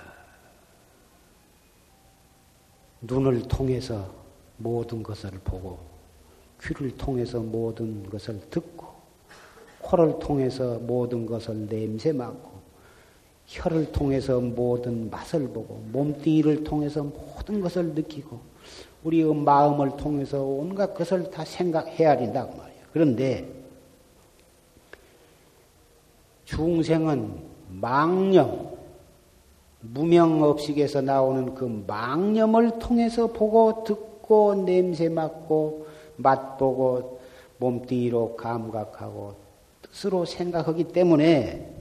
눈을 3.02 3.42
통해서 3.42 4.12
모든 4.56 5.02
것을 5.02 5.30
보고 5.44 5.78
귀를 6.62 6.96
통해서 6.96 7.38
모든 7.38 8.08
것을 8.08 8.40
듣고 8.50 8.88
코를 9.80 10.18
통해서 10.18 10.78
모든 10.78 11.26
것을 11.26 11.66
냄새 11.68 12.12
맡고 12.12 12.60
혀를 13.46 13.92
통해서 13.92 14.40
모든 14.40 15.10
맛을 15.10 15.48
보고 15.48 15.82
몸뚱이를 15.92 16.64
통해서 16.64 17.02
모든 17.02 17.60
것을 17.60 17.94
느끼고 17.94 18.40
우리의 19.04 19.34
마음을 19.34 19.96
통해서 19.96 20.42
온갖 20.42 20.94
것을 20.94 21.30
다 21.30 21.44
생각해야 21.44 22.16
된다고 22.16 22.56
말이야. 22.56 22.80
그런데 22.92 23.48
중생은 26.44 27.49
망념, 27.72 28.70
무명업식에서 29.80 31.00
나오는 31.00 31.54
그 31.54 31.84
망념을 31.86 32.78
통해서 32.78 33.28
보고 33.28 33.84
듣고 33.84 34.54
냄새 34.54 35.08
맡고 35.08 35.86
맛보고 36.16 37.20
몸뚱이로 37.58 38.36
감각하고 38.36 39.34
뜻으로 39.82 40.24
생각하기 40.24 40.84
때문에 40.84 41.76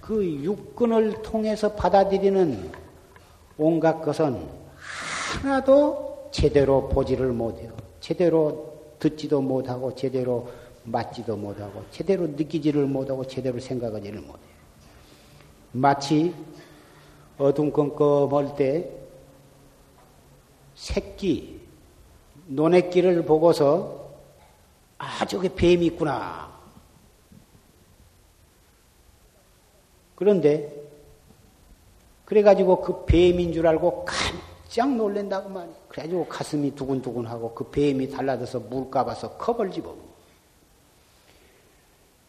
그 0.00 0.24
육근을 0.24 1.22
통해서 1.22 1.72
받아들이는 1.72 2.70
온갖 3.58 4.02
것은 4.02 4.38
하나도 5.42 6.28
제대로 6.30 6.88
보지를 6.88 7.32
못해요. 7.32 7.72
제대로 8.00 8.74
듣지도 8.98 9.40
못하고 9.40 9.94
제대로 9.94 10.48
맞지도 10.84 11.36
못하고 11.36 11.82
제대로 11.90 12.26
느끼지를 12.28 12.86
못하고 12.86 13.26
제대로 13.26 13.58
생각하지를 13.58 14.20
못해요. 14.20 14.45
마치 15.76 16.34
어둠컴컴할 17.38 18.56
때 18.56 18.90
새끼 20.74 21.60
노네끼를 22.46 23.24
보고서 23.24 24.10
아 24.98 25.24
저게 25.26 25.54
뱀이 25.54 25.86
있구나 25.86 26.50
그런데 30.14 30.72
그래가지고 32.24 32.80
그 32.80 33.04
뱀인 33.04 33.52
줄 33.52 33.66
알고 33.66 34.04
깜짝 34.04 34.94
놀랜다고 34.96 35.48
말이야. 35.48 35.74
그래가지고 35.88 36.26
가슴이 36.26 36.74
두근두근하고 36.74 37.54
그 37.54 37.70
뱀이 37.70 38.10
달라져서 38.10 38.60
물까 38.60 39.04
봐서 39.04 39.36
컵을 39.36 39.70
집어. 39.70 39.94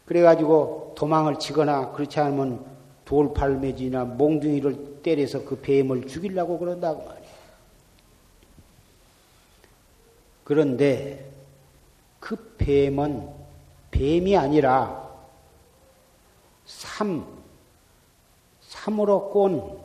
그래가지고 0.05 0.93
도망을 0.95 1.39
치거나 1.39 1.91
그렇지 1.93 2.19
않으면 2.19 2.76
돌팔매지나 3.07 4.03
몽둥이를 4.03 5.01
때려서 5.01 5.45
그 5.45 5.59
뱀을 5.61 6.07
죽이려고 6.07 6.59
그런다고 6.59 7.05
말이야. 7.05 7.27
그런데 10.43 11.31
그 12.19 12.55
뱀은 12.57 13.29
뱀이 13.91 14.35
아니라 14.35 15.09
삼, 16.65 17.25
삼으로 18.61 19.29
꼰 19.29 19.79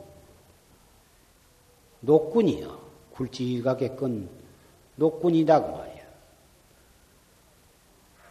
녹군이요. 2.00 2.82
굵직하게 3.12 3.90
끈 3.90 4.28
녹군이다고 4.96 5.76
말이야. 5.76 6.02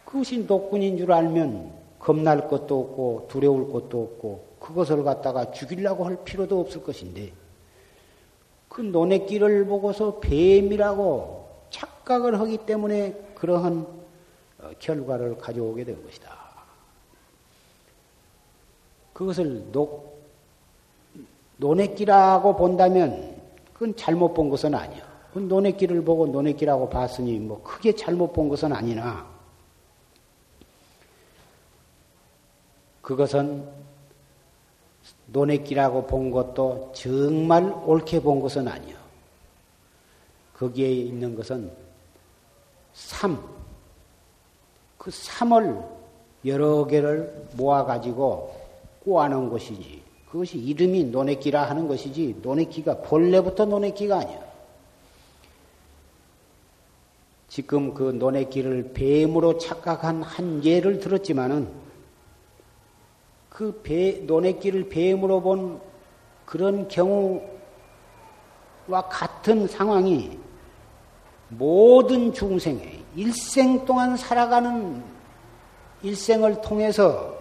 그것이 0.04 0.46
녹군인 0.46 0.98
줄 0.98 1.10
알면 1.10 1.72
겁날 1.98 2.46
것도 2.46 2.80
없고 2.80 3.28
두려울 3.30 3.72
것도 3.72 4.02
없고 4.02 4.51
그것을 4.62 5.02
갖다가 5.02 5.50
죽이려고 5.50 6.04
할 6.04 6.22
필요도 6.24 6.60
없을 6.60 6.82
것인데 6.82 7.32
그 8.68 8.80
논의길을 8.80 9.66
보고서 9.66 10.20
뱀이라고 10.20 11.48
착각을 11.70 12.38
하기 12.40 12.58
때문에 12.58 13.12
그러한 13.34 13.86
어, 14.60 14.70
결과를 14.78 15.36
가져오게 15.36 15.84
된 15.84 16.02
것이다. 16.04 16.38
그것을 19.12 19.72
녹, 19.72 20.22
논의기라고 21.56 22.56
본다면 22.56 23.40
그건 23.72 23.96
잘못 23.96 24.32
본 24.32 24.48
것은 24.48 24.74
아니야. 24.74 25.12
논의기를 25.34 26.04
보고 26.04 26.26
논의기라고 26.26 26.88
봤으니 26.88 27.38
뭐 27.40 27.62
크게 27.62 27.94
잘못 27.94 28.32
본 28.32 28.48
것은 28.48 28.72
아니나 28.72 29.26
그것은 33.00 33.81
논의기라고 35.32 36.06
본 36.06 36.30
것도 36.30 36.92
정말 36.94 37.72
옳게 37.86 38.20
본 38.20 38.40
것은 38.40 38.68
아니야. 38.68 38.96
거기에 40.56 40.90
있는 40.90 41.34
것은 41.34 41.70
삼. 42.92 43.42
그 44.98 45.10
삼을 45.10 45.82
여러 46.44 46.86
개를 46.86 47.48
모아가지고 47.54 48.54
꼬아놓은 49.04 49.48
것이지. 49.50 50.02
그것이 50.30 50.58
이름이 50.58 51.04
노네끼라 51.04 51.68
하는 51.68 51.88
것이지 51.88 52.38
노네끼가 52.42 52.98
본래부터 53.02 53.64
노네끼가 53.64 54.20
아니야. 54.20 54.40
지금 57.48 57.92
그 57.92 58.04
노네끼를 58.04 58.92
뱀으로 58.94 59.58
착각한 59.58 60.22
한 60.22 60.64
예를 60.64 61.00
들었지만은 61.00 61.68
그 63.52 63.80
배, 63.82 64.22
노네끼를 64.22 64.88
뱀으로 64.88 65.42
본 65.42 65.78
그런 66.46 66.88
경우와 66.88 67.42
같은 69.10 69.68
상황이 69.68 70.38
모든 71.48 72.32
중생의 72.32 73.02
일생 73.14 73.84
동안 73.84 74.16
살아가는 74.16 75.02
일생을 76.02 76.62
통해서 76.62 77.34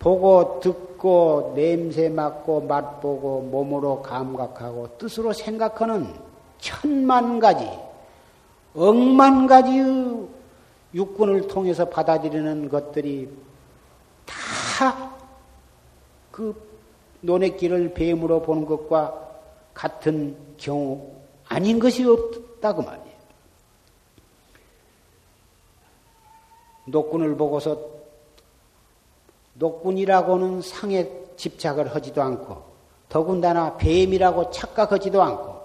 보고 0.00 0.58
듣고 0.60 1.52
냄새 1.54 2.08
맡고 2.08 2.62
맛보고 2.62 3.42
몸으로 3.42 4.02
감각하고 4.02 4.98
뜻으로 4.98 5.32
생각하는 5.32 6.12
천만 6.58 7.38
가지 7.38 7.68
억만 8.74 9.46
가지의 9.46 10.26
육군을 10.92 11.46
통해서 11.46 11.88
받아들이는 11.88 12.68
것들이 12.68 13.28
다 14.78 15.18
그 16.38 16.54
논의 17.20 17.56
길을 17.56 17.94
뱀으로 17.94 18.42
보는 18.42 18.64
것과 18.64 19.28
같은 19.74 20.36
경우 20.56 21.16
아닌 21.48 21.80
것이 21.80 22.04
없다고 22.04 22.82
말이에요. 22.82 23.18
녹군을 26.86 27.36
보고서 27.36 27.76
녹군이라고는 29.54 30.62
상에 30.62 31.10
집착을 31.36 31.92
하지도 31.92 32.22
않고 32.22 32.62
더군다나 33.08 33.76
뱀이라고 33.78 34.52
착각하지도 34.52 35.20
않고 35.20 35.60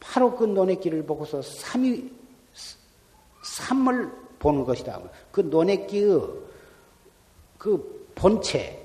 바로 0.00 0.34
그 0.34 0.44
논의 0.44 0.80
길을 0.80 1.04
보고서 1.04 1.42
삼이 1.42 2.10
삼을 3.42 4.10
보는 4.38 4.64
것이다. 4.64 4.98
그 5.30 5.42
논의 5.42 5.86
길의 5.86 6.20
그 7.58 7.99
본체, 8.20 8.78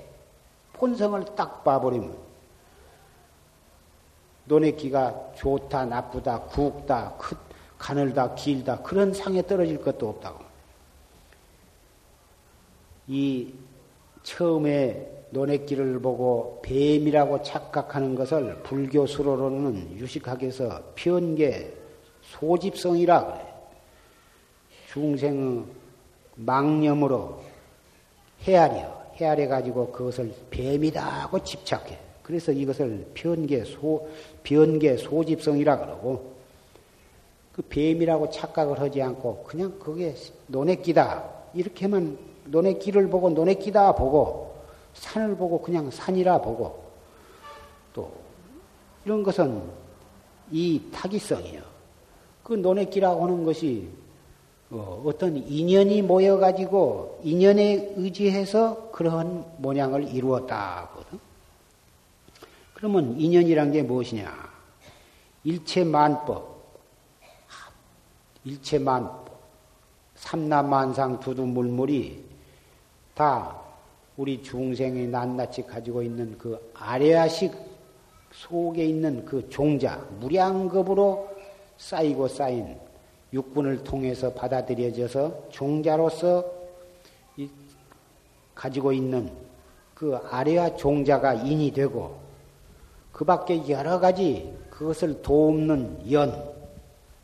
본성을 0.72 1.22
딱 1.36 1.62
봐버리면 1.62 2.16
논의 4.46 4.74
기가 4.74 5.32
좋다, 5.34 5.84
나쁘다, 5.84 6.40
굵다, 6.44 7.16
크, 7.18 7.36
가늘다, 7.76 8.34
길다 8.34 8.80
그런 8.80 9.12
상에 9.12 9.42
떨어질 9.42 9.82
것도 9.82 10.08
없다고. 10.08 10.42
이 13.08 13.52
처음에 14.22 15.06
논의길을 15.28 16.00
보고 16.00 16.62
뱀이라고 16.62 17.42
착각하는 17.42 18.14
것을 18.14 18.62
불교 18.62 19.06
수로로는 19.06 19.98
유식학에서 19.98 20.82
편계 20.94 21.76
소집성이라 22.22 23.26
그래. 23.26 23.54
중생의 24.88 25.64
망념으로 26.36 27.42
헤아려, 28.40 29.05
헤아려 29.16 29.48
가지고 29.48 29.90
그것을 29.90 30.32
뱀이라고 30.50 31.42
집착해. 31.42 31.98
그래서 32.22 32.52
이것을 32.52 33.06
편계 33.14 33.64
소, 33.64 34.08
변계 34.42 34.96
소집성이라 34.96 35.78
그러고, 35.78 36.34
그 37.52 37.62
뱀이라고 37.62 38.30
착각을 38.30 38.80
하지 38.80 39.00
않고, 39.00 39.44
그냥 39.44 39.78
그게 39.78 40.14
논의끼다. 40.46 41.36
이렇게만 41.54 42.18
논의 42.46 42.78
길을 42.78 43.08
보고 43.08 43.30
논의 43.30 43.58
끼다 43.58 43.94
보고 43.94 44.54
산을 44.94 45.36
보고 45.36 45.60
그냥 45.60 45.90
산이라 45.90 46.40
보고 46.40 46.84
또 47.92 48.12
이런 49.04 49.22
것은 49.22 49.62
이 50.50 50.80
타기성이요. 50.92 51.60
그 52.42 52.54
논의기라고 52.54 53.24
하는 53.24 53.44
것이 53.44 53.88
어, 54.70 55.02
어떤 55.06 55.36
인연이 55.36 56.02
모여가지고 56.02 57.20
인연에 57.22 57.92
의지해서 57.96 58.90
그러한 58.90 59.44
모양을 59.58 60.08
이루었다 60.08 60.88
하거든. 60.92 61.20
그러면 62.74 63.18
인연이란 63.18 63.72
게 63.72 63.82
무엇이냐? 63.82 64.32
일체만법, 65.44 66.56
일체만법, 68.44 69.40
삼남만상 70.16 71.20
두두물물이 71.20 72.24
다 73.14 73.56
우리 74.16 74.42
중생이 74.42 75.06
낱낱이 75.06 75.62
가지고 75.62 76.02
있는 76.02 76.36
그 76.36 76.72
아래아식 76.74 77.52
속에 78.32 78.84
있는 78.84 79.24
그 79.24 79.48
종자, 79.48 79.96
무량겁으로 80.18 81.30
쌓이고 81.78 82.26
쌓인 82.28 82.76
육군을 83.32 83.84
통해서 83.84 84.32
받아들여져서 84.32 85.48
종자로서 85.50 86.44
가지고 88.54 88.92
있는 88.92 89.30
그 89.94 90.16
아래와 90.16 90.76
종자가 90.76 91.34
인이 91.34 91.72
되고 91.72 92.18
그 93.12 93.24
밖에 93.24 93.68
여러 93.68 93.98
가지 93.98 94.54
그것을 94.70 95.22
도움는 95.22 96.12
연, 96.12 96.54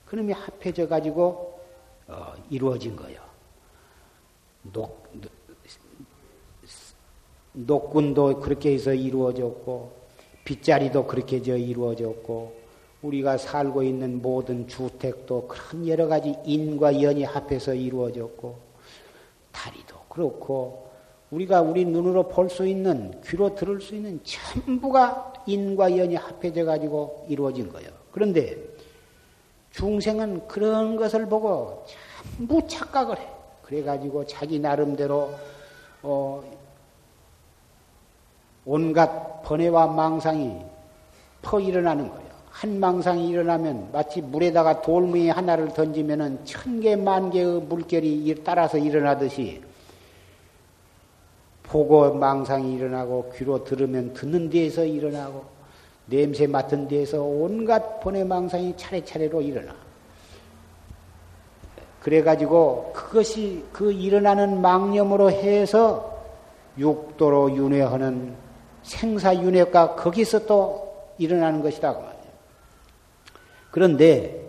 그놈이 0.07 0.33
합해져 0.33 0.89
가지고 0.89 1.61
어, 2.09 2.33
이루어진 2.51 2.97
거예요. 2.97 3.21
녹, 4.63 5.11
녹군도 7.53 8.41
그렇게 8.41 8.73
해서 8.73 8.95
이루어졌고 8.95 9.93
빗자리도 10.45 11.07
그렇게 11.07 11.37
해서 11.37 11.57
이루어졌고 11.57 12.62
우리가 13.03 13.37
살고 13.37 13.83
있는 13.83 14.23
모든 14.23 14.67
주택도 14.69 15.49
그런 15.49 15.87
여러 15.89 16.07
가지 16.07 16.35
인과 16.45 17.03
연이 17.03 17.25
합해서 17.25 17.75
이루어졌고 17.75 18.57
다리도 19.51 19.97
그렇고 20.09 20.91
우리가 21.31 21.63
우리 21.63 21.85
눈으로 21.85 22.29
볼 22.29 22.49
수 22.49 22.67
있는 22.67 23.21
귀로 23.25 23.55
들을 23.55 23.81
수 23.81 23.95
있는 23.95 24.21
전부가 24.23 25.33
인과 25.47 25.97
연이 25.97 26.15
합해져 26.15 26.65
가지고 26.65 27.27
이루어진 27.29 27.73
거예요. 27.73 27.91
그런데 28.13 28.57
중생은 29.73 30.47
그런 30.47 30.97
것을 30.97 31.27
보고 31.27 31.85
전부 32.37 32.67
착각을 32.69 33.19
해. 33.19 33.29
그래 33.63 33.83
가지고 33.83 34.27
자기 34.27 34.59
나름대로 34.59 35.31
어 36.03 36.43
온갖 38.65 39.43
번뇌와 39.43 39.87
망상이 39.89 40.61
퍼 41.41 41.59
일어나는 41.59 42.09
거예요. 42.11 42.32
한 42.53 42.79
망상이 42.79 43.31
일어나면 43.31 43.89
마치 43.93 44.21
물에다가 44.21 44.83
돌무늬 44.83 45.31
하나를 45.31 45.69
던지면은 45.69 46.45
천 46.45 46.81
개, 46.81 46.95
만 46.95 47.31
개의 47.31 47.63
물결이 47.63 48.43
따라서 48.45 48.77
일어나듯이 48.77 49.63
보고 51.63 52.13
망상이 52.13 52.75
일어나고 52.75 53.33
귀로 53.35 53.65
들으면 53.65 54.13
듣는 54.13 54.51
데에서 54.51 54.85
일어나고 54.85 55.45
냄새 56.07 56.47
맡은 56.47 56.87
데에서 56.89 57.23
온갖 57.23 58.01
번외 58.01 58.23
망상이 58.23 58.75
차례차례로 58.77 59.41
일어나. 59.41 59.75
그래가지고 62.01 62.93
그것이 62.93 63.65
그 63.73 63.91
일어나는 63.91 64.61
망념으로 64.61 65.31
해서 65.31 66.23
육도로 66.77 67.57
윤회하는 67.57 68.35
생사윤회가 68.83 69.95
거기서 69.95 70.45
또 70.47 70.93
일어나는 71.17 71.63
것이다. 71.63 72.12
그. 73.73 73.81
그런데 73.81 74.49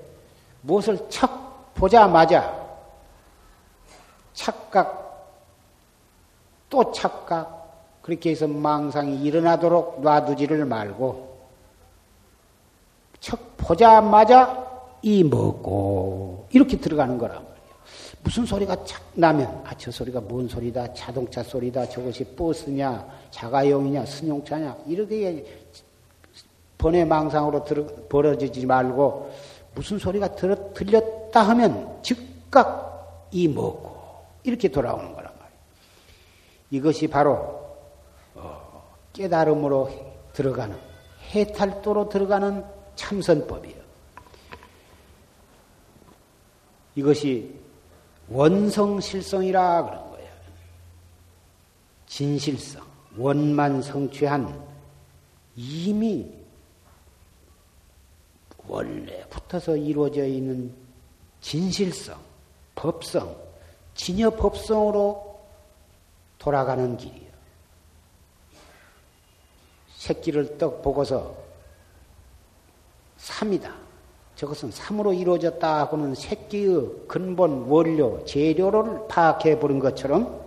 무엇을 0.62 1.10
척 1.10 1.74
보자마자 1.74 2.62
착각, 4.34 5.02
또 6.70 6.92
착각, 6.92 8.02
그렇게 8.02 8.32
해서 8.32 8.48
망상이 8.48 9.24
일어나도록 9.24 10.02
놔두지를 10.02 10.66
말고 10.66 11.38
척 13.20 13.58
보자마자 13.58 14.62
이 15.02 15.24
먹고 15.24 16.48
이렇게 16.52 16.78
들어가는 16.78 17.18
거란 17.18 17.38
말이에요. 17.38 17.54
무슨 18.24 18.46
소리가 18.46 18.84
착 18.86 19.02
나면 19.14 19.64
아 19.66 19.74
저 19.78 19.92
소리가 19.92 20.22
뭔 20.22 20.48
소리다 20.48 20.94
자동차 20.94 21.44
소리다 21.44 21.88
저것이 21.90 22.24
버스냐 22.36 23.06
자가용이냐 23.32 24.06
승용차냐 24.06 24.78
이렇게 24.88 25.62
번외 26.84 27.06
망상으로 27.06 27.63
들어, 27.63 27.86
벌어지지 28.10 28.65
말고 28.65 29.34
무슨 29.74 29.98
소리가 29.98 30.36
들어, 30.36 30.74
들렸다 30.74 31.41
하면 31.41 32.00
즉각 32.04 33.30
이 33.32 33.48
먹고 33.48 34.26
이렇게 34.43 34.67
돌아오는 34.67 35.13
거란 35.13 35.32
말이에요. 35.34 35.60
이것이 36.72 37.08
바로 37.08 37.78
어, 38.36 38.84
깨달음으로 39.13 39.91
들어가는 40.34 40.78
해탈도로 41.34 42.10
들어가는 42.10 42.65
참선법이에요. 42.96 43.82
이것이 46.96 47.60
원성실성이라 48.28 49.86
그런 49.86 50.12
거예요. 50.12 50.30
진실성, 52.08 52.84
원만 53.17 53.82
성취한 53.82 54.62
이미 55.56 56.42
원래 58.67 59.26
붙어서 59.30 59.76
이루어져 59.78 60.26
있는 60.26 60.73
진실성, 61.41 62.17
법성, 62.76 63.36
진여 63.95 64.32
법성으로 64.32 65.39
돌아가는 66.39 66.97
길이에요. 66.97 67.32
새끼를 69.95 70.58
떡 70.58 70.82
보고서 70.82 71.36
삼이다. 73.17 73.73
저것은 74.36 74.71
삼으로 74.71 75.13
이루어졌다 75.13 75.80
하고는 75.80 76.15
새끼의 76.15 77.08
근본 77.08 77.67
원료, 77.67 78.26
재료를 78.26 79.08
파악해 79.08 79.60
보는 79.60 79.80
것처럼 79.80 80.43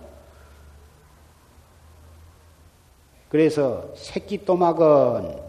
그래서 3.29 3.89
새끼 3.95 4.43
또막은 4.45 5.46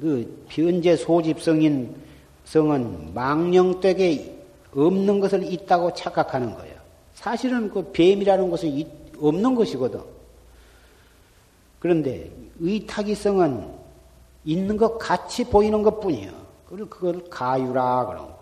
그 0.00 0.44
변제 0.48 0.96
소집성인 0.96 1.94
성은 2.44 3.14
망령되게 3.14 4.34
없는 4.74 5.20
것을 5.20 5.50
있다고 5.52 5.94
착각하는 5.94 6.54
거예요. 6.54 6.76
사실은 7.14 7.70
그 7.70 7.90
뱀이라는 7.92 8.50
것은 8.50 8.84
없는 9.18 9.54
것이거든. 9.54 10.00
그런데 11.78 12.30
의탁이성은 12.60 13.74
있는 14.44 14.76
것 14.76 14.98
같이 14.98 15.44
보이는 15.44 15.82
것 15.82 16.00
뿐이에요. 16.00 16.32
그걸, 16.68 16.88
그걸 16.88 17.24
가유라 17.30 18.06
그런 18.06 18.26
거. 18.26 18.36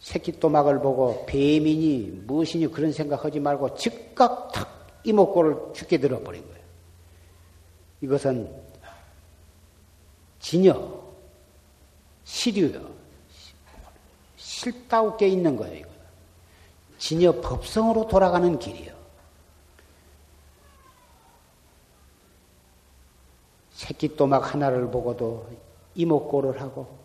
새끼또막을 0.00 0.80
보고 0.80 1.24
뱀이니 1.26 2.24
무엇이니 2.26 2.70
그런 2.70 2.92
생각하지 2.92 3.40
말고 3.40 3.74
즉각 3.74 4.52
탁 4.52 5.00
이목구를 5.04 5.56
죽게 5.72 5.98
들어버린 5.98 6.42
거예요. 6.42 6.63
이것은 8.04 8.54
진여, 10.38 11.02
시류여, 12.24 12.90
실다우게 14.36 15.26
있는 15.26 15.56
거예요. 15.56 15.76
이거. 15.76 15.88
진여 16.98 17.40
법성으로 17.40 18.06
돌아가는 18.06 18.58
길이요. 18.58 18.92
새끼 23.72 24.14
또막 24.14 24.52
하나를 24.52 24.90
보고도 24.90 25.48
이목고를 25.94 26.60
하고 26.60 26.98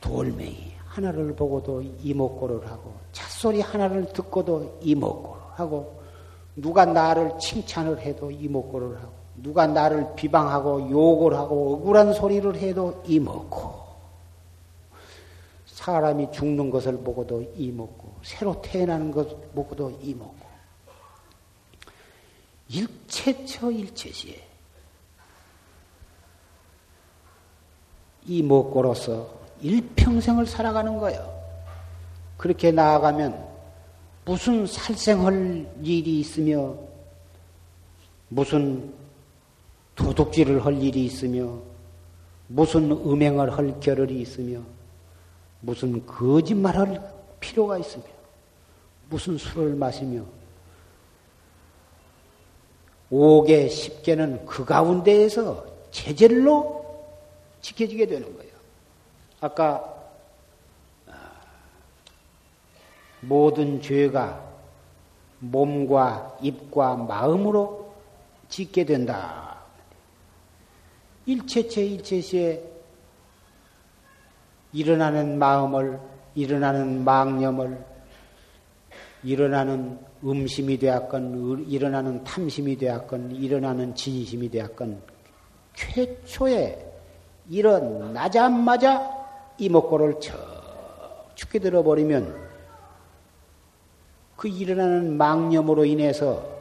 돌멩이 0.00 0.74
하나를 0.86 1.34
보고도 1.34 1.82
이목고를 1.82 2.70
하고 2.70 2.94
찻소리 3.12 3.60
하나를 3.60 4.12
듣고도 4.12 4.78
이목고를 4.80 5.42
하고 5.54 6.00
누가 6.56 6.84
나를 6.84 7.36
칭찬을 7.38 8.00
해도 8.00 8.30
이목고를 8.30 9.00
하고 9.02 9.19
누가 9.42 9.66
나를 9.66 10.14
비방하고 10.14 10.90
욕을 10.90 11.34
하고 11.34 11.74
억울한 11.74 12.12
소리를 12.12 12.54
해도 12.56 13.02
이목고 13.06 13.80
사람이 15.66 16.30
죽는 16.32 16.70
것을 16.70 16.98
보고도 16.98 17.52
이목고 17.56 18.16
새로 18.22 18.60
태어나는 18.60 19.10
것 19.10 19.54
보고도 19.54 19.98
이목고 20.02 20.50
일체처 22.68 23.70
일체시에 23.70 24.46
이 28.26 28.42
먹고로서 28.42 29.40
일평생을 29.62 30.46
살아가는 30.46 30.98
거예요. 30.98 31.40
그렇게 32.36 32.70
나아가면 32.70 33.48
무슨 34.24 34.66
살생할 34.66 35.66
일이 35.82 36.20
있으며 36.20 36.76
무슨 38.28 38.99
도둑질을 39.94 40.64
할 40.64 40.82
일이 40.82 41.04
있으며 41.04 41.58
무슨 42.46 42.90
음행을 42.90 43.56
할 43.56 43.78
겨를이 43.80 44.20
있으며 44.20 44.60
무슨 45.60 46.04
거짓말할 46.06 47.00
필요가 47.38 47.78
있으며 47.78 48.04
무슨 49.08 49.36
술을 49.36 49.74
마시며 49.74 50.24
오개 53.10 53.68
십개는 53.68 54.46
그 54.46 54.64
가운데에서 54.64 55.66
체질로 55.90 56.80
지켜지게 57.60 58.06
되는 58.06 58.36
거예요. 58.36 58.52
아까 59.40 59.82
아, 61.08 61.12
모든 63.20 63.82
죄가 63.82 64.48
몸과 65.40 66.36
입과 66.40 66.96
마음으로 66.96 67.92
짓게 68.48 68.84
된다. 68.84 69.49
일체체 71.26 71.84
일체시에 71.84 72.62
일어나는 74.72 75.38
마음을, 75.38 76.00
일어나는 76.34 77.04
망념을, 77.04 77.84
일어나는 79.22 79.98
음심이 80.24 80.78
되었건, 80.78 81.66
일어나는 81.68 82.24
탐심이 82.24 82.76
되었건, 82.76 83.32
일어나는 83.32 83.94
진심이 83.94 84.48
되었건, 84.48 85.02
최초에 85.74 86.86
일어나자마자 87.48 89.10
이목구를 89.58 90.20
척 90.20 91.32
죽게 91.34 91.58
들어버리면 91.58 92.50
그 94.36 94.48
일어나는 94.48 95.16
망념으로 95.16 95.84
인해서 95.84 96.59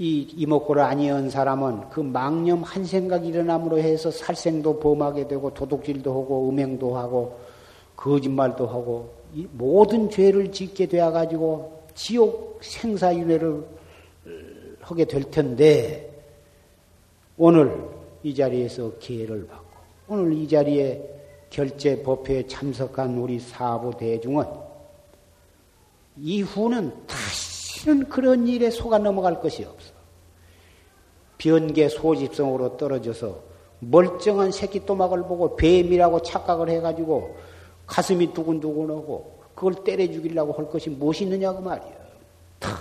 이 0.00 0.26
이목구를 0.34 0.82
아니한 0.82 1.28
사람은 1.28 1.90
그 1.90 2.00
망념 2.00 2.62
한 2.62 2.86
생각 2.86 3.26
일어남으로 3.26 3.78
해서 3.78 4.10
살생도 4.10 4.80
범하게 4.80 5.28
되고 5.28 5.52
도둑질도 5.52 6.10
하고 6.10 6.48
음행도 6.48 6.96
하고 6.96 7.38
거짓말도 7.96 8.66
하고 8.66 9.12
모든 9.52 10.08
죄를 10.08 10.50
짓게 10.52 10.86
되어 10.86 11.12
가지고 11.12 11.82
지옥 11.94 12.60
생사윤회를 12.62 13.62
하게 14.80 15.04
될 15.04 15.30
텐데 15.30 16.10
오늘 17.36 17.84
이 18.22 18.34
자리에서 18.34 18.92
기회를 19.00 19.48
받고 19.48 19.66
오늘 20.08 20.32
이 20.32 20.48
자리에 20.48 20.98
결제 21.50 22.02
법회에 22.02 22.46
참석한 22.46 23.18
우리 23.18 23.38
사부 23.38 23.98
대중은 23.98 24.46
이후는 26.16 26.90
다시 27.06 27.59
는 27.86 28.08
그런 28.08 28.46
일에 28.46 28.70
속아 28.70 28.98
넘어갈 28.98 29.40
것이 29.40 29.64
없어. 29.64 29.92
변계 31.38 31.88
소집성으로 31.88 32.76
떨어져서 32.76 33.40
멀쩡한 33.78 34.52
새끼 34.52 34.84
또막을 34.84 35.22
보고 35.22 35.56
뱀이라고 35.56 36.22
착각을 36.22 36.68
해가지고 36.68 37.36
가슴이 37.86 38.34
두근두근하고 38.34 39.40
그걸 39.54 39.82
때려 39.84 40.06
죽이려고 40.06 40.52
할 40.52 40.68
것이 40.68 40.90
무엇이 40.90 41.24
있느냐고 41.24 41.60
말이야. 41.62 41.96
탁 42.58 42.78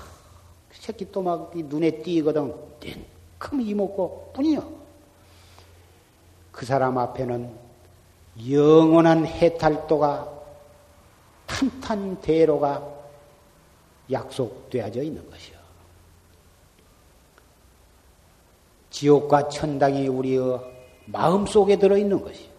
새끼 0.71 1.09
또막이 1.09 1.63
눈에 1.63 2.01
띄거든. 2.01 2.53
큰 3.37 3.61
이먹고 3.61 4.31
뿐이요. 4.33 4.79
그 6.51 6.65
사람 6.65 6.97
앞에는 6.97 7.49
영원한 8.49 9.25
해탈도가 9.25 10.29
탄탄대로가 11.47 12.98
약속되어져 14.11 15.03
있는 15.03 15.29
것이요. 15.29 15.57
지옥과 18.89 19.49
천당이 19.49 20.07
우리의 20.07 20.59
마음 21.05 21.45
속에 21.45 21.77
들어있는 21.77 22.21
것이요. 22.21 22.49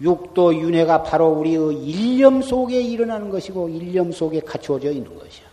육도 0.00 0.56
윤회가 0.56 1.02
바로 1.02 1.28
우리의 1.28 1.74
일념 1.84 2.42
속에 2.42 2.80
일어나는 2.80 3.30
것이고 3.30 3.68
일념 3.68 4.10
속에 4.12 4.40
갖추어져 4.40 4.90
있는 4.90 5.16
것이요. 5.18 5.46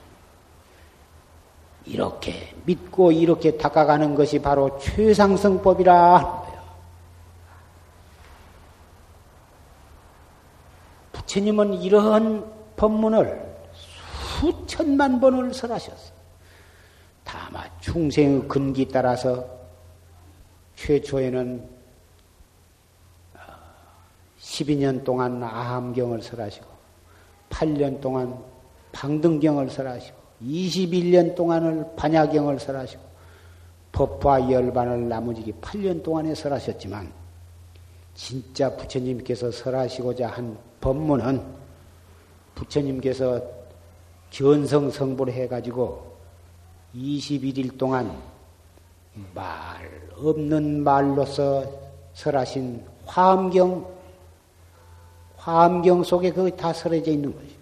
이렇게 1.85 2.53
믿고 2.65 3.11
이렇게 3.11 3.57
닦아가는 3.57 4.15
것이 4.15 4.39
바로 4.39 4.77
최상승법이라 4.79 6.15
하는 6.15 6.29
거예요. 6.29 6.61
부처님은 11.11 11.81
이러한 11.81 12.45
법문을 12.77 13.50
수천만 14.41 15.19
번을 15.19 15.53
설하셨어. 15.53 16.13
다만 17.23 17.69
중생의 17.79 18.47
근기 18.47 18.87
따라서 18.87 19.45
최초에는 20.75 21.69
12년 24.39 25.03
동안 25.03 25.43
아함경을 25.43 26.23
설하시고 26.23 26.65
8년 27.51 28.01
동안 28.01 28.43
방등경을 28.91 29.69
설하시고 29.69 30.17
21년 30.43 31.35
동안을 31.35 31.91
반야경을 31.95 32.59
설하시고 32.59 33.03
법화 33.91 34.49
열반을 34.49 35.07
나머지 35.07 35.53
8년 35.61 36.01
동안에 36.01 36.33
설하셨지만 36.33 37.11
진짜 38.15 38.75
부처님께서 38.75 39.51
설하시고자 39.51 40.27
한 40.27 40.57
법문은 40.79 41.43
부처님께서 42.55 43.60
견성 44.31 44.89
성불 44.89 45.29
해가지고 45.29 46.17
21일 46.95 47.77
동안 47.77 48.17
말 49.35 50.09
없는 50.17 50.83
말로서 50.83 51.65
설하신 52.13 52.85
화엄경, 53.05 53.87
화엄경 55.35 56.03
속에 56.03 56.31
그게 56.31 56.55
다 56.55 56.71
설해져 56.71 57.11
있는 57.11 57.33
것이에요. 57.33 57.61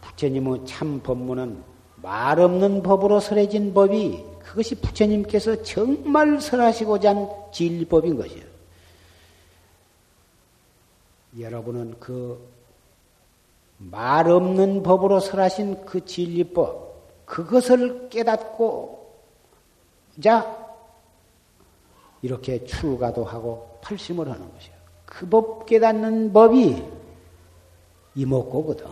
부처님의 0.00 0.66
참 0.66 1.00
법문은 1.00 1.62
말 1.96 2.40
없는 2.40 2.82
법으로 2.82 3.20
설해진 3.20 3.72
법이 3.74 4.24
그것이 4.40 4.74
부처님께서 4.74 5.62
정말 5.62 6.40
설하시고자 6.40 7.10
한 7.10 7.28
진리법인 7.52 8.16
것이에요. 8.16 8.44
여러분은 11.38 11.96
그 11.98 12.53
말 13.78 14.30
없는 14.30 14.82
법으로 14.82 15.20
설하신 15.20 15.84
그 15.84 16.04
진리법, 16.04 17.26
그것을 17.26 18.08
깨닫고, 18.08 19.12
자, 20.22 20.64
이렇게 22.22 22.64
출가도 22.64 23.24
하고 23.24 23.78
팔심을 23.82 24.30
하는 24.30 24.52
것이야. 24.52 24.74
그 25.04 25.26
법 25.28 25.66
깨닫는 25.66 26.32
법이 26.32 26.82
이목고거든. 28.14 28.86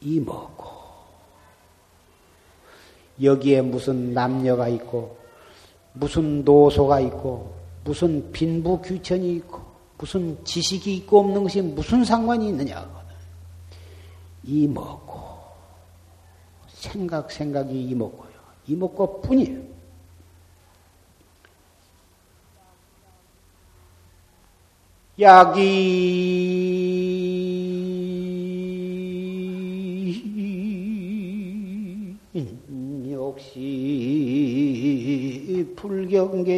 이목고. 0.00 0.66
여기에 3.22 3.62
무슨 3.62 4.12
남녀가 4.12 4.68
있고, 4.68 5.16
무슨 5.92 6.44
노소가 6.44 7.00
있고, 7.00 7.54
무슨 7.84 8.32
빈부 8.32 8.80
규천이 8.80 9.34
있고, 9.36 9.60
무슨 9.98 10.42
지식이 10.44 10.96
있고 10.96 11.20
없는 11.20 11.44
것이 11.44 11.62
무슨 11.62 12.04
상관이 12.04 12.48
있느냐. 12.48 13.01
이먹고 14.44 15.20
생각 16.68 17.30
생각이 17.30 17.80
이먹고요. 17.88 18.32
이먹고 18.66 19.20
뿐이에요. 19.22 19.72
약이 25.20 26.52
역시 33.12 34.52
불경계인데 35.76 36.52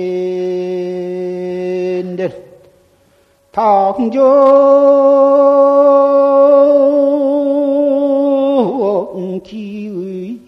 당정 3.51 4.25
기의 9.45 10.41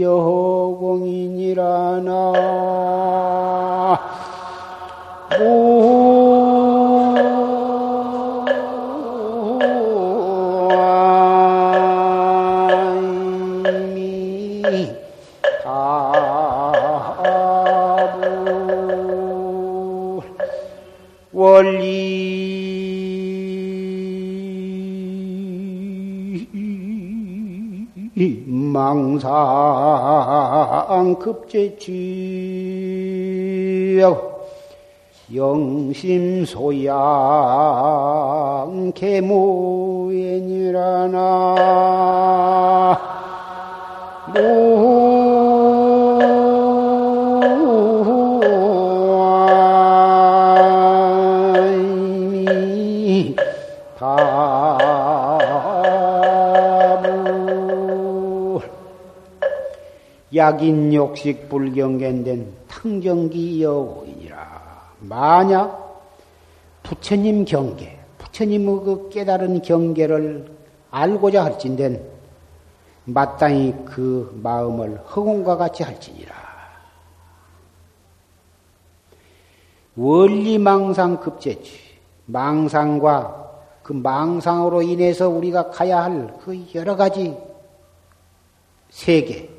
여공이니라나 0.00 2.12
망상 28.88 29.28
급제취 31.18 31.88
영심소양 34.00 34.16
영심소양 35.34 36.86
개무엔이라나 38.94 40.16
약인 60.38 60.94
욕식 60.94 61.48
불경견된 61.50 62.54
탕정기 62.68 63.62
여인이라 63.62 64.92
만약 65.00 65.88
부처님 66.82 67.44
경계, 67.44 67.98
부처님의 68.16 68.80
그 68.84 69.10
깨달은 69.10 69.60
경계를 69.60 70.50
알고자 70.90 71.44
할진된 71.44 72.02
마땅히 73.04 73.74
그 73.84 74.38
마음을 74.42 74.98
허공과 74.98 75.56
같이 75.56 75.82
할지니라. 75.82 76.34
원리망상 79.96 81.20
급제지. 81.20 81.88
망상과 82.26 83.50
그 83.82 83.92
망상으로 83.94 84.82
인해서 84.82 85.28
우리가 85.28 85.70
가야 85.70 86.04
할 86.04 86.38
그 86.44 86.66
여러 86.74 86.94
가지 86.96 87.36
세계, 88.90 89.50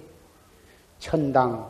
천당, 0.99 1.69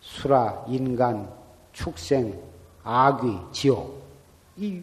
수라, 0.00 0.64
인간, 0.68 1.30
축생, 1.72 2.38
악귀, 2.82 3.38
지옥, 3.52 4.00
이 4.56 4.82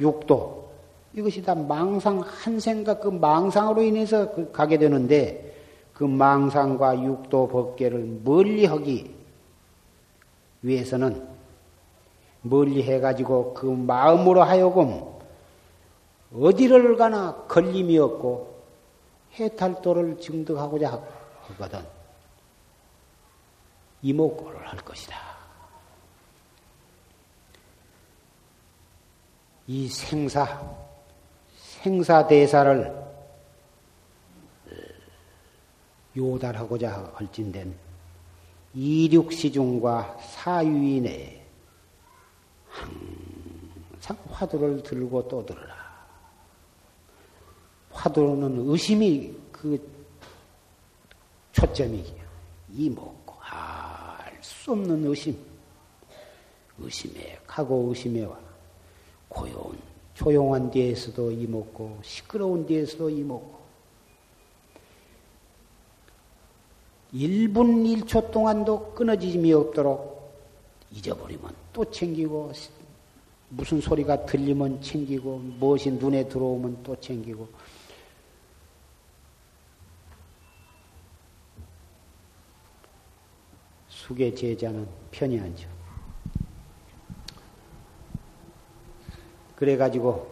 육도, 0.00 0.70
이것이 1.14 1.42
다 1.42 1.54
망상 1.54 2.20
한 2.20 2.58
생각 2.58 3.00
그 3.00 3.08
망상으로 3.08 3.82
인해서 3.82 4.32
그 4.32 4.50
가게 4.50 4.78
되는데 4.78 5.54
그 5.92 6.04
망상과 6.04 7.02
육도 7.02 7.48
법계를 7.48 8.20
멀리 8.24 8.64
하기 8.64 9.14
위해서는 10.62 11.28
멀리 12.40 12.82
해 12.82 12.98
가지고 12.98 13.54
그 13.54 13.66
마음으로 13.66 14.42
하여금 14.42 15.02
어디를 16.34 16.96
가나 16.96 17.44
걸림이 17.46 17.98
없고 17.98 18.52
해탈도를 19.34 20.18
증득하고자 20.18 21.00
하거든. 21.42 21.80
이목고를 24.02 24.68
할 24.68 24.78
것이다. 24.78 25.16
이 29.66 29.88
생사, 29.88 30.60
생사대사를 31.56 33.02
요달하고자 36.16 37.12
할진된 37.14 37.74
이륙시중과 38.74 40.18
사유인에 40.20 41.46
항상 42.68 44.18
화두를 44.30 44.82
들고 44.82 45.28
또 45.28 45.44
들으라. 45.44 45.82
화두는 47.90 48.68
의심이 48.68 49.36
그 49.52 49.78
초점이기요. 51.52 52.22
이목고 52.72 53.21
알 53.21 53.21
수 54.62 54.70
없는 54.70 55.04
의심. 55.04 55.36
의심에 56.78 57.36
가고 57.48 57.86
의심에 57.88 58.22
와. 58.24 58.38
고요한 59.28 59.76
조용한 60.14 60.70
데에서도 60.70 61.32
이먹고 61.32 61.98
시끄러운 62.02 62.64
데에서도 62.64 63.10
이먹고 63.10 63.62
1분 67.12 68.04
1초 68.04 68.30
동안도 68.30 68.92
끊어짐이 68.92 69.52
없도록 69.52 70.32
잊어버리면 70.92 71.54
또 71.72 71.90
챙기고 71.90 72.52
무슨 73.48 73.80
소리가 73.80 74.26
들리면 74.26 74.80
챙기고 74.80 75.38
무엇이 75.58 75.90
눈에 75.90 76.28
들어오면 76.28 76.84
또 76.84 76.94
챙기고 77.00 77.48
숙의 84.02 84.34
제자는 84.34 84.86
편히 85.12 85.38
앉아. 85.38 85.68
그래가지고 89.54 90.28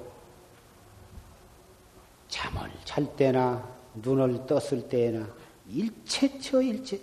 잠을 2.28 2.68
잘 2.84 3.14
때나 3.14 3.68
눈을 3.94 4.44
떴을 4.46 4.88
때나 4.88 5.28
일체처 5.68 6.62
일체 6.62 7.00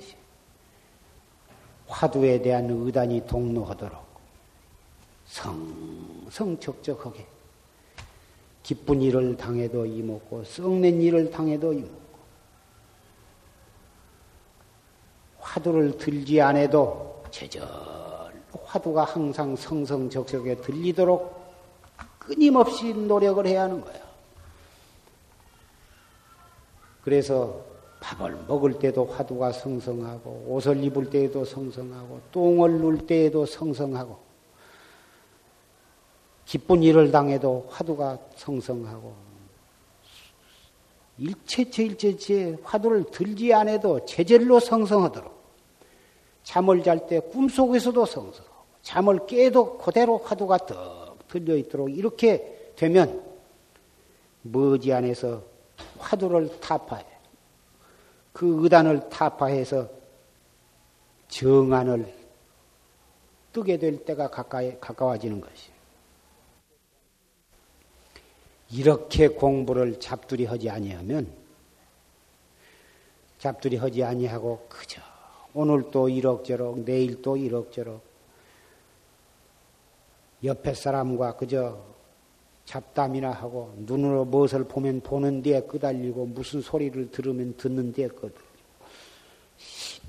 화두에 1.87 2.41
대한 2.41 2.69
의단이 2.69 3.25
동로하도록 3.27 4.05
성성적적하게 5.25 7.25
기쁜 8.63 9.01
일을 9.01 9.37
당해도 9.37 9.85
이먹고 9.85 10.43
썩낸 10.43 11.01
일을 11.01 11.31
당해도 11.31 11.71
이먹고 11.71 12.06
화두를 15.47 15.97
들지 15.97 16.41
않아도 16.41 17.23
제절 17.31 17.63
화두가 18.65 19.05
항상 19.05 19.55
성성적적에 19.55 20.57
들리도록 20.57 21.37
끊임없이 22.19 22.93
노력을 22.93 23.45
해야 23.47 23.63
하는 23.63 23.79
거예요. 23.81 24.05
그래서 27.01 27.61
밥을 28.01 28.45
먹을 28.47 28.77
때도 28.77 29.05
화두가 29.05 29.53
성성하고 29.53 30.45
옷을 30.49 30.83
입을 30.83 31.09
때에도 31.09 31.45
성성하고 31.45 32.21
똥을 32.31 32.71
눌 32.71 33.07
때에도 33.07 33.45
성성하고 33.45 34.19
기쁜 36.45 36.83
일을 36.83 37.11
당해도 37.11 37.67
화두가 37.69 38.19
성성하고 38.35 39.15
일체체 41.17 41.85
일체체 41.85 42.57
화두를 42.63 43.05
들지 43.05 43.53
않아도 43.53 44.05
제절로 44.05 44.59
성성하도록 44.59 45.36
잠을 46.47 46.81
잘 46.81 47.07
때 47.07 47.19
꿈속에서도 47.19 48.05
성성하고 48.05 48.55
잠을 48.81 49.25
깨도 49.25 49.79
그대로 49.79 50.17
화두가 50.17 50.57
더 50.59 51.17
들려 51.27 51.57
있도록 51.57 51.91
이렇게 51.91 52.71
되면 52.77 53.21
머지 54.43 54.93
안에서 54.93 55.43
화두를 55.99 56.61
타파해. 56.61 57.05
그 58.31 58.63
의단을 58.63 59.09
타파해서 59.09 59.89
정안을 61.27 62.15
뜨게 63.51 63.77
될 63.77 64.05
때가 64.05 64.29
가까이, 64.29 64.79
가까워지는 64.79 65.41
것이. 65.41 65.69
이렇게 68.71 69.27
공부를 69.27 69.99
잡두리 69.99 70.45
하지 70.45 70.69
아니하면 70.69 71.29
잡두리 73.37 73.75
하지 73.75 74.01
아니하고 74.01 74.65
그저 74.69 75.01
오늘 75.53 75.89
또 75.91 76.09
이럭저럭 76.09 76.85
내일 76.85 77.21
또 77.21 77.37
이럭저럭. 77.37 78.01
옆에 80.43 80.73
사람과 80.73 81.35
그저 81.35 81.79
잡담이나 82.65 83.31
하고 83.31 83.73
눈으로 83.77 84.25
무엇을 84.25 84.65
보면 84.65 85.01
보는 85.01 85.41
데에 85.41 85.61
끄달리고 85.61 86.27
무슨 86.27 86.61
소리를 86.61 87.09
들으면 87.11 87.55
듣는 87.57 87.93
데에 87.93 88.07
끄달리고 88.07 88.47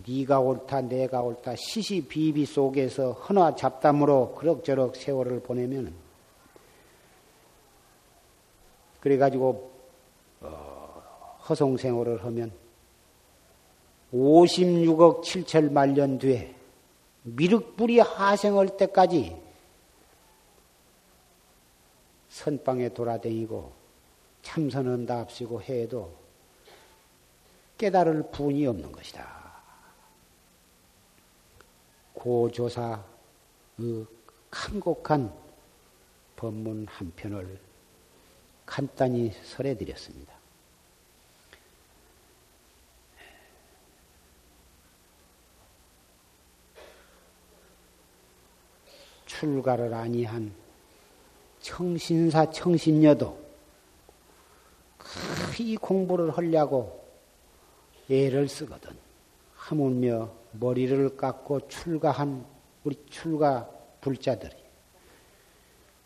네가 0.06 0.40
옳다 0.40 0.82
내가 0.82 1.22
옳다. 1.22 1.54
시시비비 1.56 2.44
속에서 2.46 3.12
헌화 3.12 3.54
잡담으로 3.54 4.34
그럭저럭 4.34 4.96
세월을 4.96 5.40
보내면 5.40 5.92
그래가지고 9.00 9.70
어, 10.40 11.38
허송생활을 11.48 12.24
하면 12.24 12.52
56억 14.12 15.22
7천 15.22 15.72
만 15.72 15.94
년 15.94 16.18
뒤에 16.18 16.54
미륵불이 17.24 17.98
하생할 18.00 18.76
때까지 18.76 19.36
선방에 22.30 22.88
돌아다니고 22.90 23.72
참선은 24.42 25.06
답시고 25.06 25.60
해도 25.62 26.14
깨달을 27.76 28.30
분이 28.30 28.66
없는 28.66 28.90
것이다. 28.92 29.38
고조사의 32.14 32.96
칸곡한 34.50 35.32
법문 36.36 36.86
한 36.88 37.12
편을 37.14 37.60
간단히 38.64 39.32
설해드렸습니다. 39.44 40.37
출가를 49.38 49.94
아니한 49.94 50.52
청신사 51.60 52.50
청신녀도 52.50 53.38
이 55.60 55.76
공부를 55.76 56.30
하려고 56.30 57.04
애를 58.10 58.48
쓰거든. 58.48 58.90
하물며 59.54 60.32
머리를 60.52 61.16
깎고 61.16 61.68
출가한 61.68 62.44
우리 62.84 62.96
출가 63.10 63.68
불자들이 64.00 64.56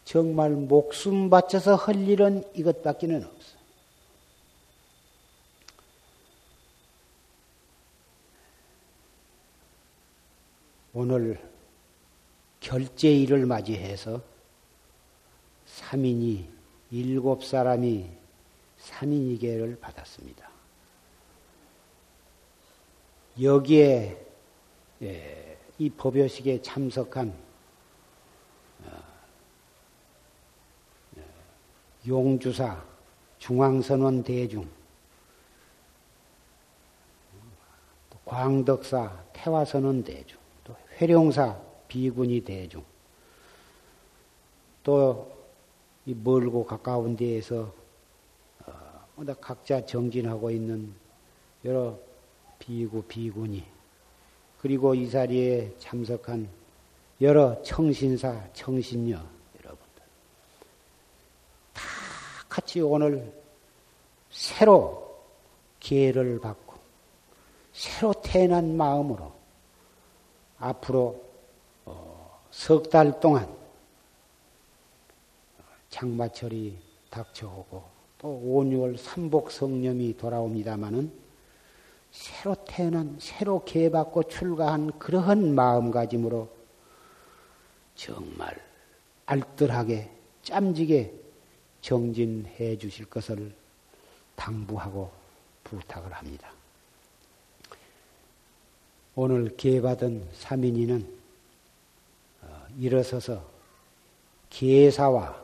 정말 0.05 0.51
목숨 0.51 1.31
바쳐서 1.31 1.77
할 1.77 1.97
일은 1.97 2.45
이것밖에는 2.55 3.25
없어. 3.25 3.59
오늘 10.95 11.52
결제일을 12.63 13.45
맞이해서 13.45 14.23
3인이 15.67 16.47
일곱 16.93 17.45
사람이 17.45 18.09
3인이계를 18.79 19.81
받았습니다. 19.81 20.49
여기에 23.41 24.27
예, 25.03 25.59
이 25.79 25.91
법요식에 25.91 26.63
참석한 26.63 27.35
어, 28.85 29.03
예, 31.19 31.23
용주사 32.07 32.85
중앙선원 33.39 34.23
대중 34.23 34.69
광덕사 38.25 39.25
태화선원 39.33 40.05
대중 40.05 40.39
또 40.65 40.77
회룡사 41.01 41.72
비군이 41.93 42.41
대중 42.41 42.85
또 44.83 45.33
이 46.05 46.15
멀고 46.15 46.65
가까운 46.65 47.17
데에서 47.17 47.73
어, 48.67 49.25
각자 49.41 49.85
정진하고 49.85 50.51
있는 50.51 50.93
여러 51.65 51.97
비구 52.59 53.03
비군이 53.03 53.65
그리고 54.61 54.95
이 54.95 55.09
자리에 55.09 55.73
참석한 55.79 56.49
여러 57.21 57.61
청신사 57.63 58.49
청신녀 58.53 59.15
여러분들. 59.15 60.03
다 61.73 61.83
같이 62.49 62.81
오늘 62.81 63.33
새로 64.31 65.21
기회를 65.79 66.41
받고 66.41 66.75
새로 67.73 68.13
태어난 68.25 68.77
마음으로 68.77 69.33
앞으로 70.59 71.01
어, 71.01 71.32
석 72.53 72.91
달 72.91 73.19
동안 73.19 73.49
장마철이 75.89 76.77
닥쳐오고 77.11 77.83
또 78.19 78.29
5, 78.29 78.65
6월 78.65 78.97
삼복 78.99 79.51
성념이 79.51 80.17
돌아옵니다마는 80.17 81.13
새로 82.13 82.55
태어난, 82.67 83.17
새로 83.19 83.65
개받고 83.65 84.25
출가한 84.25 84.97
그러한 84.99 85.55
마음가짐으로 85.55 86.49
정말 87.95 88.61
알뜰하게, 89.27 90.11
짬지게 90.43 91.13
정진해 91.81 92.77
주실 92.77 93.07
것을 93.07 93.55
당부하고 94.37 95.11
부탁을 95.65 96.13
합니다. 96.13 96.53
오늘 99.15 99.57
개받은 99.57 100.29
사민이는 100.33 101.03
어, 101.03 101.22
일어서서 102.79 103.51
계사와 104.51 105.43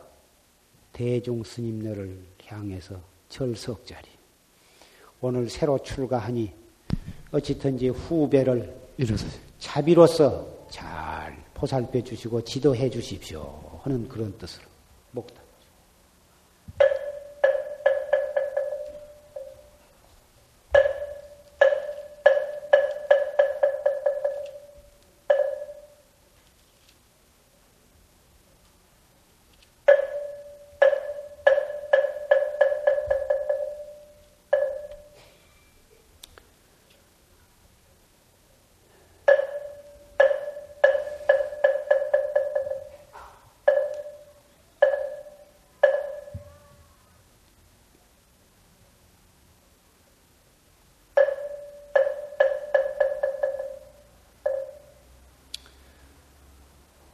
대중 0.93 1.43
스님들을 1.43 2.19
향해서 2.47 3.01
철석 3.29 3.87
자리. 3.87 4.09
오늘 5.21 5.49
새로 5.49 5.79
출가하니 5.83 6.53
어찌든지 7.31 7.89
후배를 7.89 8.77
일어서세요. 8.97 9.43
자비로서 9.59 10.69
잘 10.71 11.37
보살펴 11.55 12.03
주시고 12.03 12.43
지도해 12.45 12.89
주십시오 12.91 13.81
하는 13.83 14.09
그런 14.09 14.37
뜻으로 14.39 14.65
목다. 15.13 15.48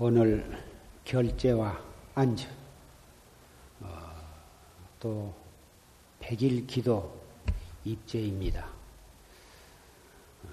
오늘 0.06 0.44
결제와 1.06 1.82
안주, 2.14 2.46
어, 3.80 3.88
또 5.00 5.32
백일 6.20 6.66
기도 6.66 7.10
입제입니다. 7.86 8.68
어, 10.42 10.48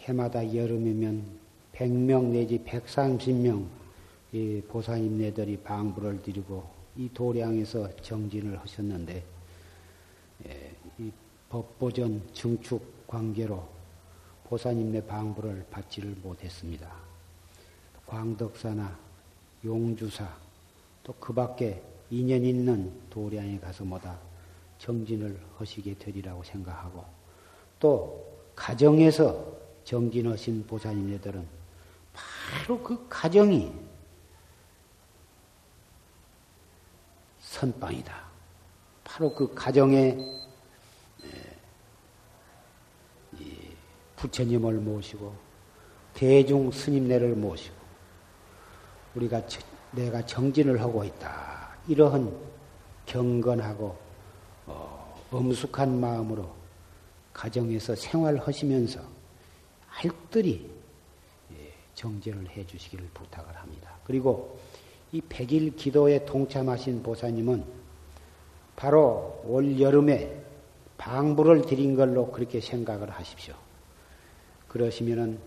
해마다 0.00 0.54
여름이면 0.54 1.26
100명 1.74 2.30
내지 2.30 2.58
130명 2.60 3.66
이 4.32 4.62
보살님네들이 4.66 5.58
방부를 5.58 6.22
드리고 6.22 6.66
이 6.96 7.10
도량에서 7.12 7.94
정진을 7.96 8.58
하셨는데 8.60 9.22
예, 10.46 10.74
이 11.00 11.12
법보전 11.50 12.32
증축 12.32 13.06
관계로 13.06 13.75
보사님네 14.48 15.06
방부를 15.06 15.66
받지를 15.70 16.14
못했습니다. 16.22 16.90
광덕사나 18.06 18.96
용주사 19.64 20.28
또 21.02 21.12
그 21.18 21.32
밖에 21.32 21.82
인연 22.10 22.44
있는 22.44 22.92
도량에 23.10 23.58
가서 23.58 23.84
뭐다 23.84 24.16
정진을 24.78 25.40
하시게 25.58 25.94
되리라고 25.98 26.44
생각하고 26.44 27.04
또 27.80 28.24
가정에서 28.54 29.56
정진하신 29.84 30.66
보사님네들은 30.66 31.46
바로 32.12 32.82
그 32.82 33.06
가정이 33.08 33.72
선빵이다. 37.40 38.26
바로 39.04 39.34
그 39.34 39.52
가정에 39.54 40.16
부처님을 44.16 44.74
모시고 44.74 45.34
대중 46.14 46.70
스님네를 46.70 47.34
모시고 47.34 47.74
우리가 49.14 49.42
내가 49.92 50.24
정진을 50.24 50.80
하고 50.80 51.04
있다. 51.04 51.76
이러한 51.88 52.34
경건하고 53.06 53.96
어, 54.66 55.22
엄숙한 55.30 56.00
마음으로 56.00 56.50
가정에서 57.32 57.94
생활하시면서 57.94 59.00
알뜰히 59.88 60.70
예, 61.52 61.72
정진을 61.94 62.48
해 62.50 62.66
주시기를 62.66 63.08
부탁을 63.14 63.54
합니다. 63.56 63.90
그리고 64.04 64.58
이 65.12 65.20
백일 65.20 65.76
기도에 65.76 66.24
동참하신 66.24 67.02
보사님은 67.02 67.64
바로 68.74 69.42
올 69.46 69.80
여름에 69.80 70.42
방부를 70.98 71.62
드린 71.62 71.94
걸로 71.94 72.30
그렇게 72.30 72.60
생각을 72.60 73.10
하십시오. 73.10 73.54
그러시면은 74.68 75.38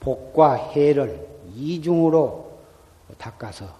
복과 0.00 0.54
해를 0.70 1.28
이중으로 1.54 2.60
닦아서 3.18 3.76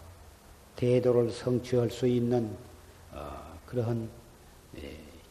대도를 0.76 1.30
성취할 1.30 1.91
수 1.91 2.07
있는 2.07 2.57
어, 3.12 3.59
그러한 3.66 4.09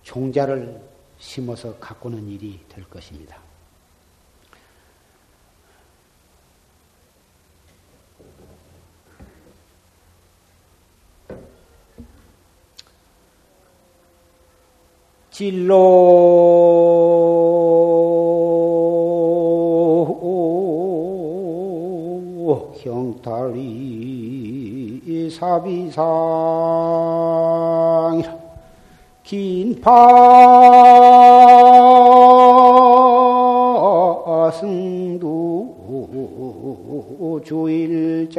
종자를 0.03 0.81
심어서 1.17 1.77
가꾸는 1.77 2.27
일이 2.27 2.59
될 2.67 2.83
것입니다. 2.89 3.39
진로 15.29 16.80
형탈이 23.21 25.01
사비상이라. 25.29 26.01
긴파 29.23 29.91
승도 34.51 35.71
주일장이니라나 37.45 38.31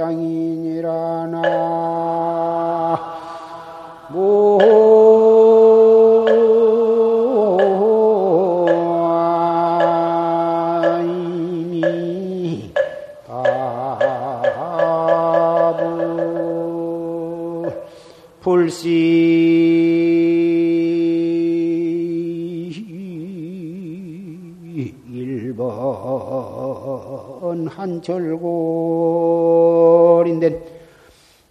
한철골인데 30.33 30.49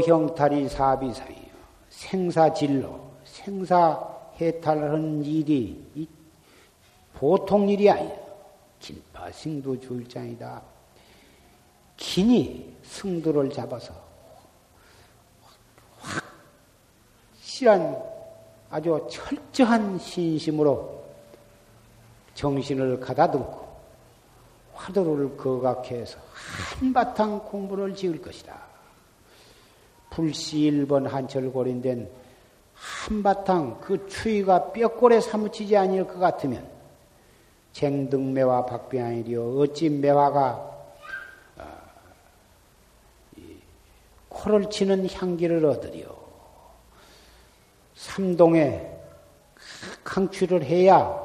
형탈이 0.06 0.68
사비상이요. 0.68 1.54
생사진로, 1.88 3.00
생사해탈하는 3.24 5.24
일이 5.24 6.08
보통 7.14 7.68
일이 7.68 7.90
아니야. 7.90 8.14
긴파승도 8.78 9.80
줄장이다. 9.80 10.62
긴이 11.96 12.76
승두를 12.82 13.50
잡아서 13.50 13.94
확실한 17.38 18.02
아주 18.68 19.08
철저한 19.10 19.98
신심으로 19.98 21.04
정신을 22.34 23.00
가다듬고 23.00 23.64
화두를 24.74 25.36
거각해서 25.36 26.18
한바탕 26.34 27.44
공부를 27.44 27.94
지을 27.94 28.20
것이다. 28.20 28.73
불시 30.14 30.58
1번 30.58 31.08
한철골인된 31.08 32.08
한바탕 32.72 33.80
그 33.80 34.06
추위가 34.06 34.70
뼈골에 34.72 35.20
사무치지 35.20 35.76
아니할 35.76 36.06
것 36.06 36.20
같으면 36.20 36.64
쟁등매화 37.72 38.64
박비아니리요 38.66 39.58
어찌 39.58 39.90
매화가 39.90 40.70
어, 41.58 41.78
코를 44.28 44.70
치는 44.70 45.08
향기를 45.10 45.64
얻으리요 45.66 46.16
삼동에 47.96 48.88
강추를 50.04 50.62
해야 50.62 51.24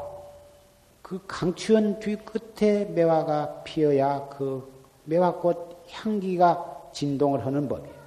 그 1.03 1.19
강추연 1.27 1.99
뒤 1.99 2.15
끝에 2.15 2.85
매화가 2.85 3.63
피어야 3.63 4.27
그 4.29 4.71
매화꽃 5.05 5.85
향기가 5.91 6.89
진동을 6.93 7.45
하는 7.45 7.67
법이에요. 7.67 7.98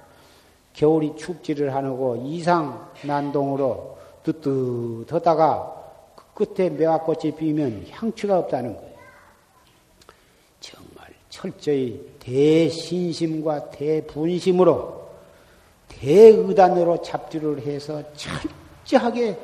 겨울이 0.73 1.15
축지를 1.15 1.73
하고 1.73 2.15
이상 2.25 2.91
난동으로 3.03 3.97
뜨뜻하다가 4.23 5.83
그 6.15 6.45
끝에 6.55 6.69
매화꽃이 6.69 7.35
피면 7.35 7.85
향취가 7.91 8.39
없다는 8.39 8.75
거예요. 8.75 8.93
정말 10.59 11.13
철저히 11.29 12.15
대신심과 12.19 13.69
대분심으로 13.69 15.03
대의단으로 15.89 17.01
잡지를 17.01 17.61
해서 17.61 18.01
철저하게 18.13 19.37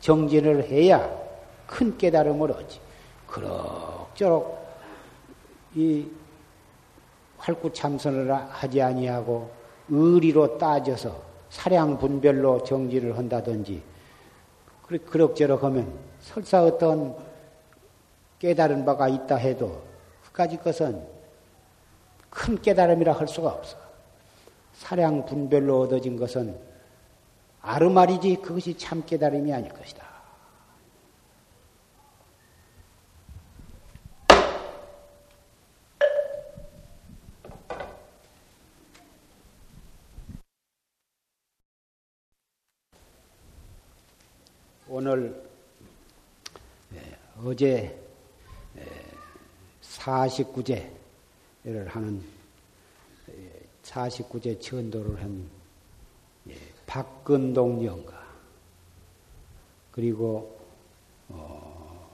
정진을 0.00 0.68
해야 0.68 1.10
큰 1.66 1.96
깨달음을 1.98 2.52
얻지. 2.52 2.80
그럭저럭 3.26 4.60
이 5.74 6.06
활구 7.38 7.72
참선을 7.72 8.32
하지 8.32 8.82
아니하고 8.82 9.59
의리로 9.90 10.56
따져서 10.58 11.20
사량 11.50 11.98
분별로 11.98 12.62
정지를 12.62 13.18
한다든지 13.18 13.82
그럭저럭 14.86 15.64
하면 15.64 15.92
설사 16.20 16.64
어떤 16.64 17.16
깨달은 18.38 18.84
바가 18.84 19.08
있다 19.08 19.36
해도 19.36 19.82
그까지 20.24 20.58
것은 20.58 21.04
큰 22.30 22.60
깨달음이라 22.62 23.12
할 23.12 23.28
수가 23.28 23.50
없어. 23.50 23.76
사량 24.74 25.26
분별로 25.26 25.82
얻어진 25.82 26.16
것은 26.16 26.56
아르말이지 27.60 28.36
그것이 28.36 28.78
참 28.78 29.02
깨달음이 29.04 29.52
아닐 29.52 29.70
것이다. 29.70 30.09
오늘 45.10 45.42
예, 46.94 47.18
어제 47.44 48.00
49제를 49.82 51.88
하는 51.88 52.22
49제 53.82 54.46
예, 54.46 54.58
천도를 54.60 55.20
한 55.20 55.50
예, 56.48 56.56
박근동 56.86 57.84
영가 57.84 58.24
그리고 59.90 60.60
어, 61.28 62.08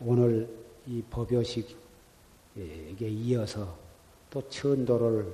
오늘 0.00 0.48
이 0.86 1.02
법요식에 1.10 1.76
이어서 2.98 3.76
또 4.30 4.48
천도를 4.48 5.30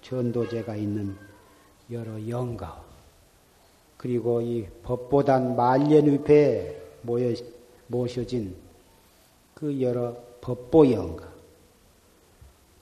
천도제가 0.00 0.76
있는 0.76 1.18
여러 1.90 2.28
영가 2.28 2.91
그리고 4.02 4.40
이 4.40 4.66
법보단 4.82 5.54
말년위패에 5.54 6.82
모여, 7.02 7.32
모셔진 7.86 8.56
그 9.54 9.80
여러 9.80 10.16
법보영가, 10.40 11.32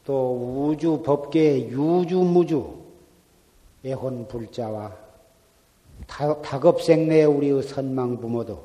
또 0.06 0.70
우주 0.72 1.02
법계의 1.02 1.72
유주무주, 1.72 2.80
애 3.84 3.92
혼 3.92 4.26
불자와 4.28 4.96
다급생내 6.06 7.24
우리의 7.24 7.64
선망 7.64 8.18
부모도 8.18 8.64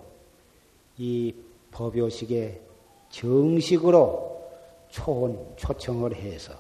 이 0.98 1.36
법요식에 1.72 2.62
정식으로 3.10 4.44
초혼, 4.88 5.46
초청을 5.58 6.16
해서 6.16 6.54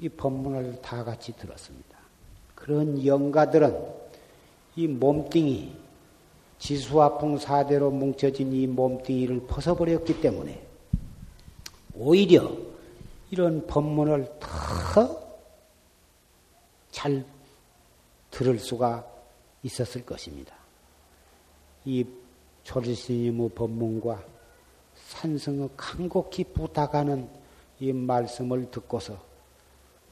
이 0.00 0.08
법문을 0.08 0.82
다 0.82 1.04
같이 1.04 1.32
들었습니다. 1.36 1.96
그런 2.56 3.06
영가들은 3.06 4.09
이 4.80 4.88
몸뚱이, 4.88 5.72
지수화풍 6.58 7.38
사대로 7.38 7.90
뭉쳐진 7.90 8.52
이 8.52 8.66
몸뚱이를 8.66 9.46
벗어버렸기 9.46 10.20
때문에 10.20 10.60
오히려 11.94 12.50
이런 13.30 13.66
법문을 13.66 14.38
더 14.40 15.20
잘 16.90 17.24
들을 18.30 18.58
수가 18.58 19.06
있었을 19.62 20.04
것입니다. 20.04 20.54
이 21.84 22.04
조리스님의 22.62 23.50
법문과 23.50 24.22
산성의 25.08 25.70
간곡히 25.76 26.44
부탁하는 26.44 27.28
이 27.80 27.92
말씀을 27.92 28.70
듣고서 28.70 29.16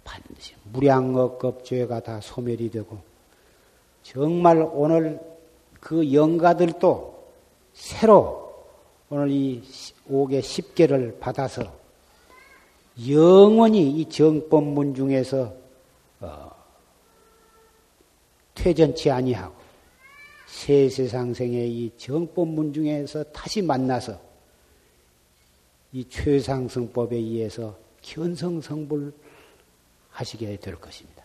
반드시 0.02 0.54
무량억겁죄가 0.72 2.00
다 2.00 2.20
소멸이 2.20 2.70
되고 2.70 2.98
정말 4.12 4.66
오늘 4.72 5.20
그 5.80 6.14
영가들도 6.14 7.30
새로 7.74 8.66
오늘 9.10 9.30
이 9.30 9.62
5개 10.08 10.40
10개를 10.40 11.20
받아서 11.20 11.70
영원히 13.06 13.90
이 13.90 14.08
정법문 14.08 14.94
중에서 14.94 15.54
어, 16.20 16.50
퇴전치 18.54 19.10
아니하고 19.10 19.54
세세상생의 20.46 21.70
이 21.70 21.92
정법문 21.98 22.72
중에서 22.72 23.24
다시 23.24 23.60
만나서 23.60 24.18
이 25.92 26.08
최상승법에 26.08 27.14
의해서 27.14 27.76
견성성불 28.00 29.12
하시게 30.10 30.56
될 30.56 30.76
것입니다. 30.76 31.17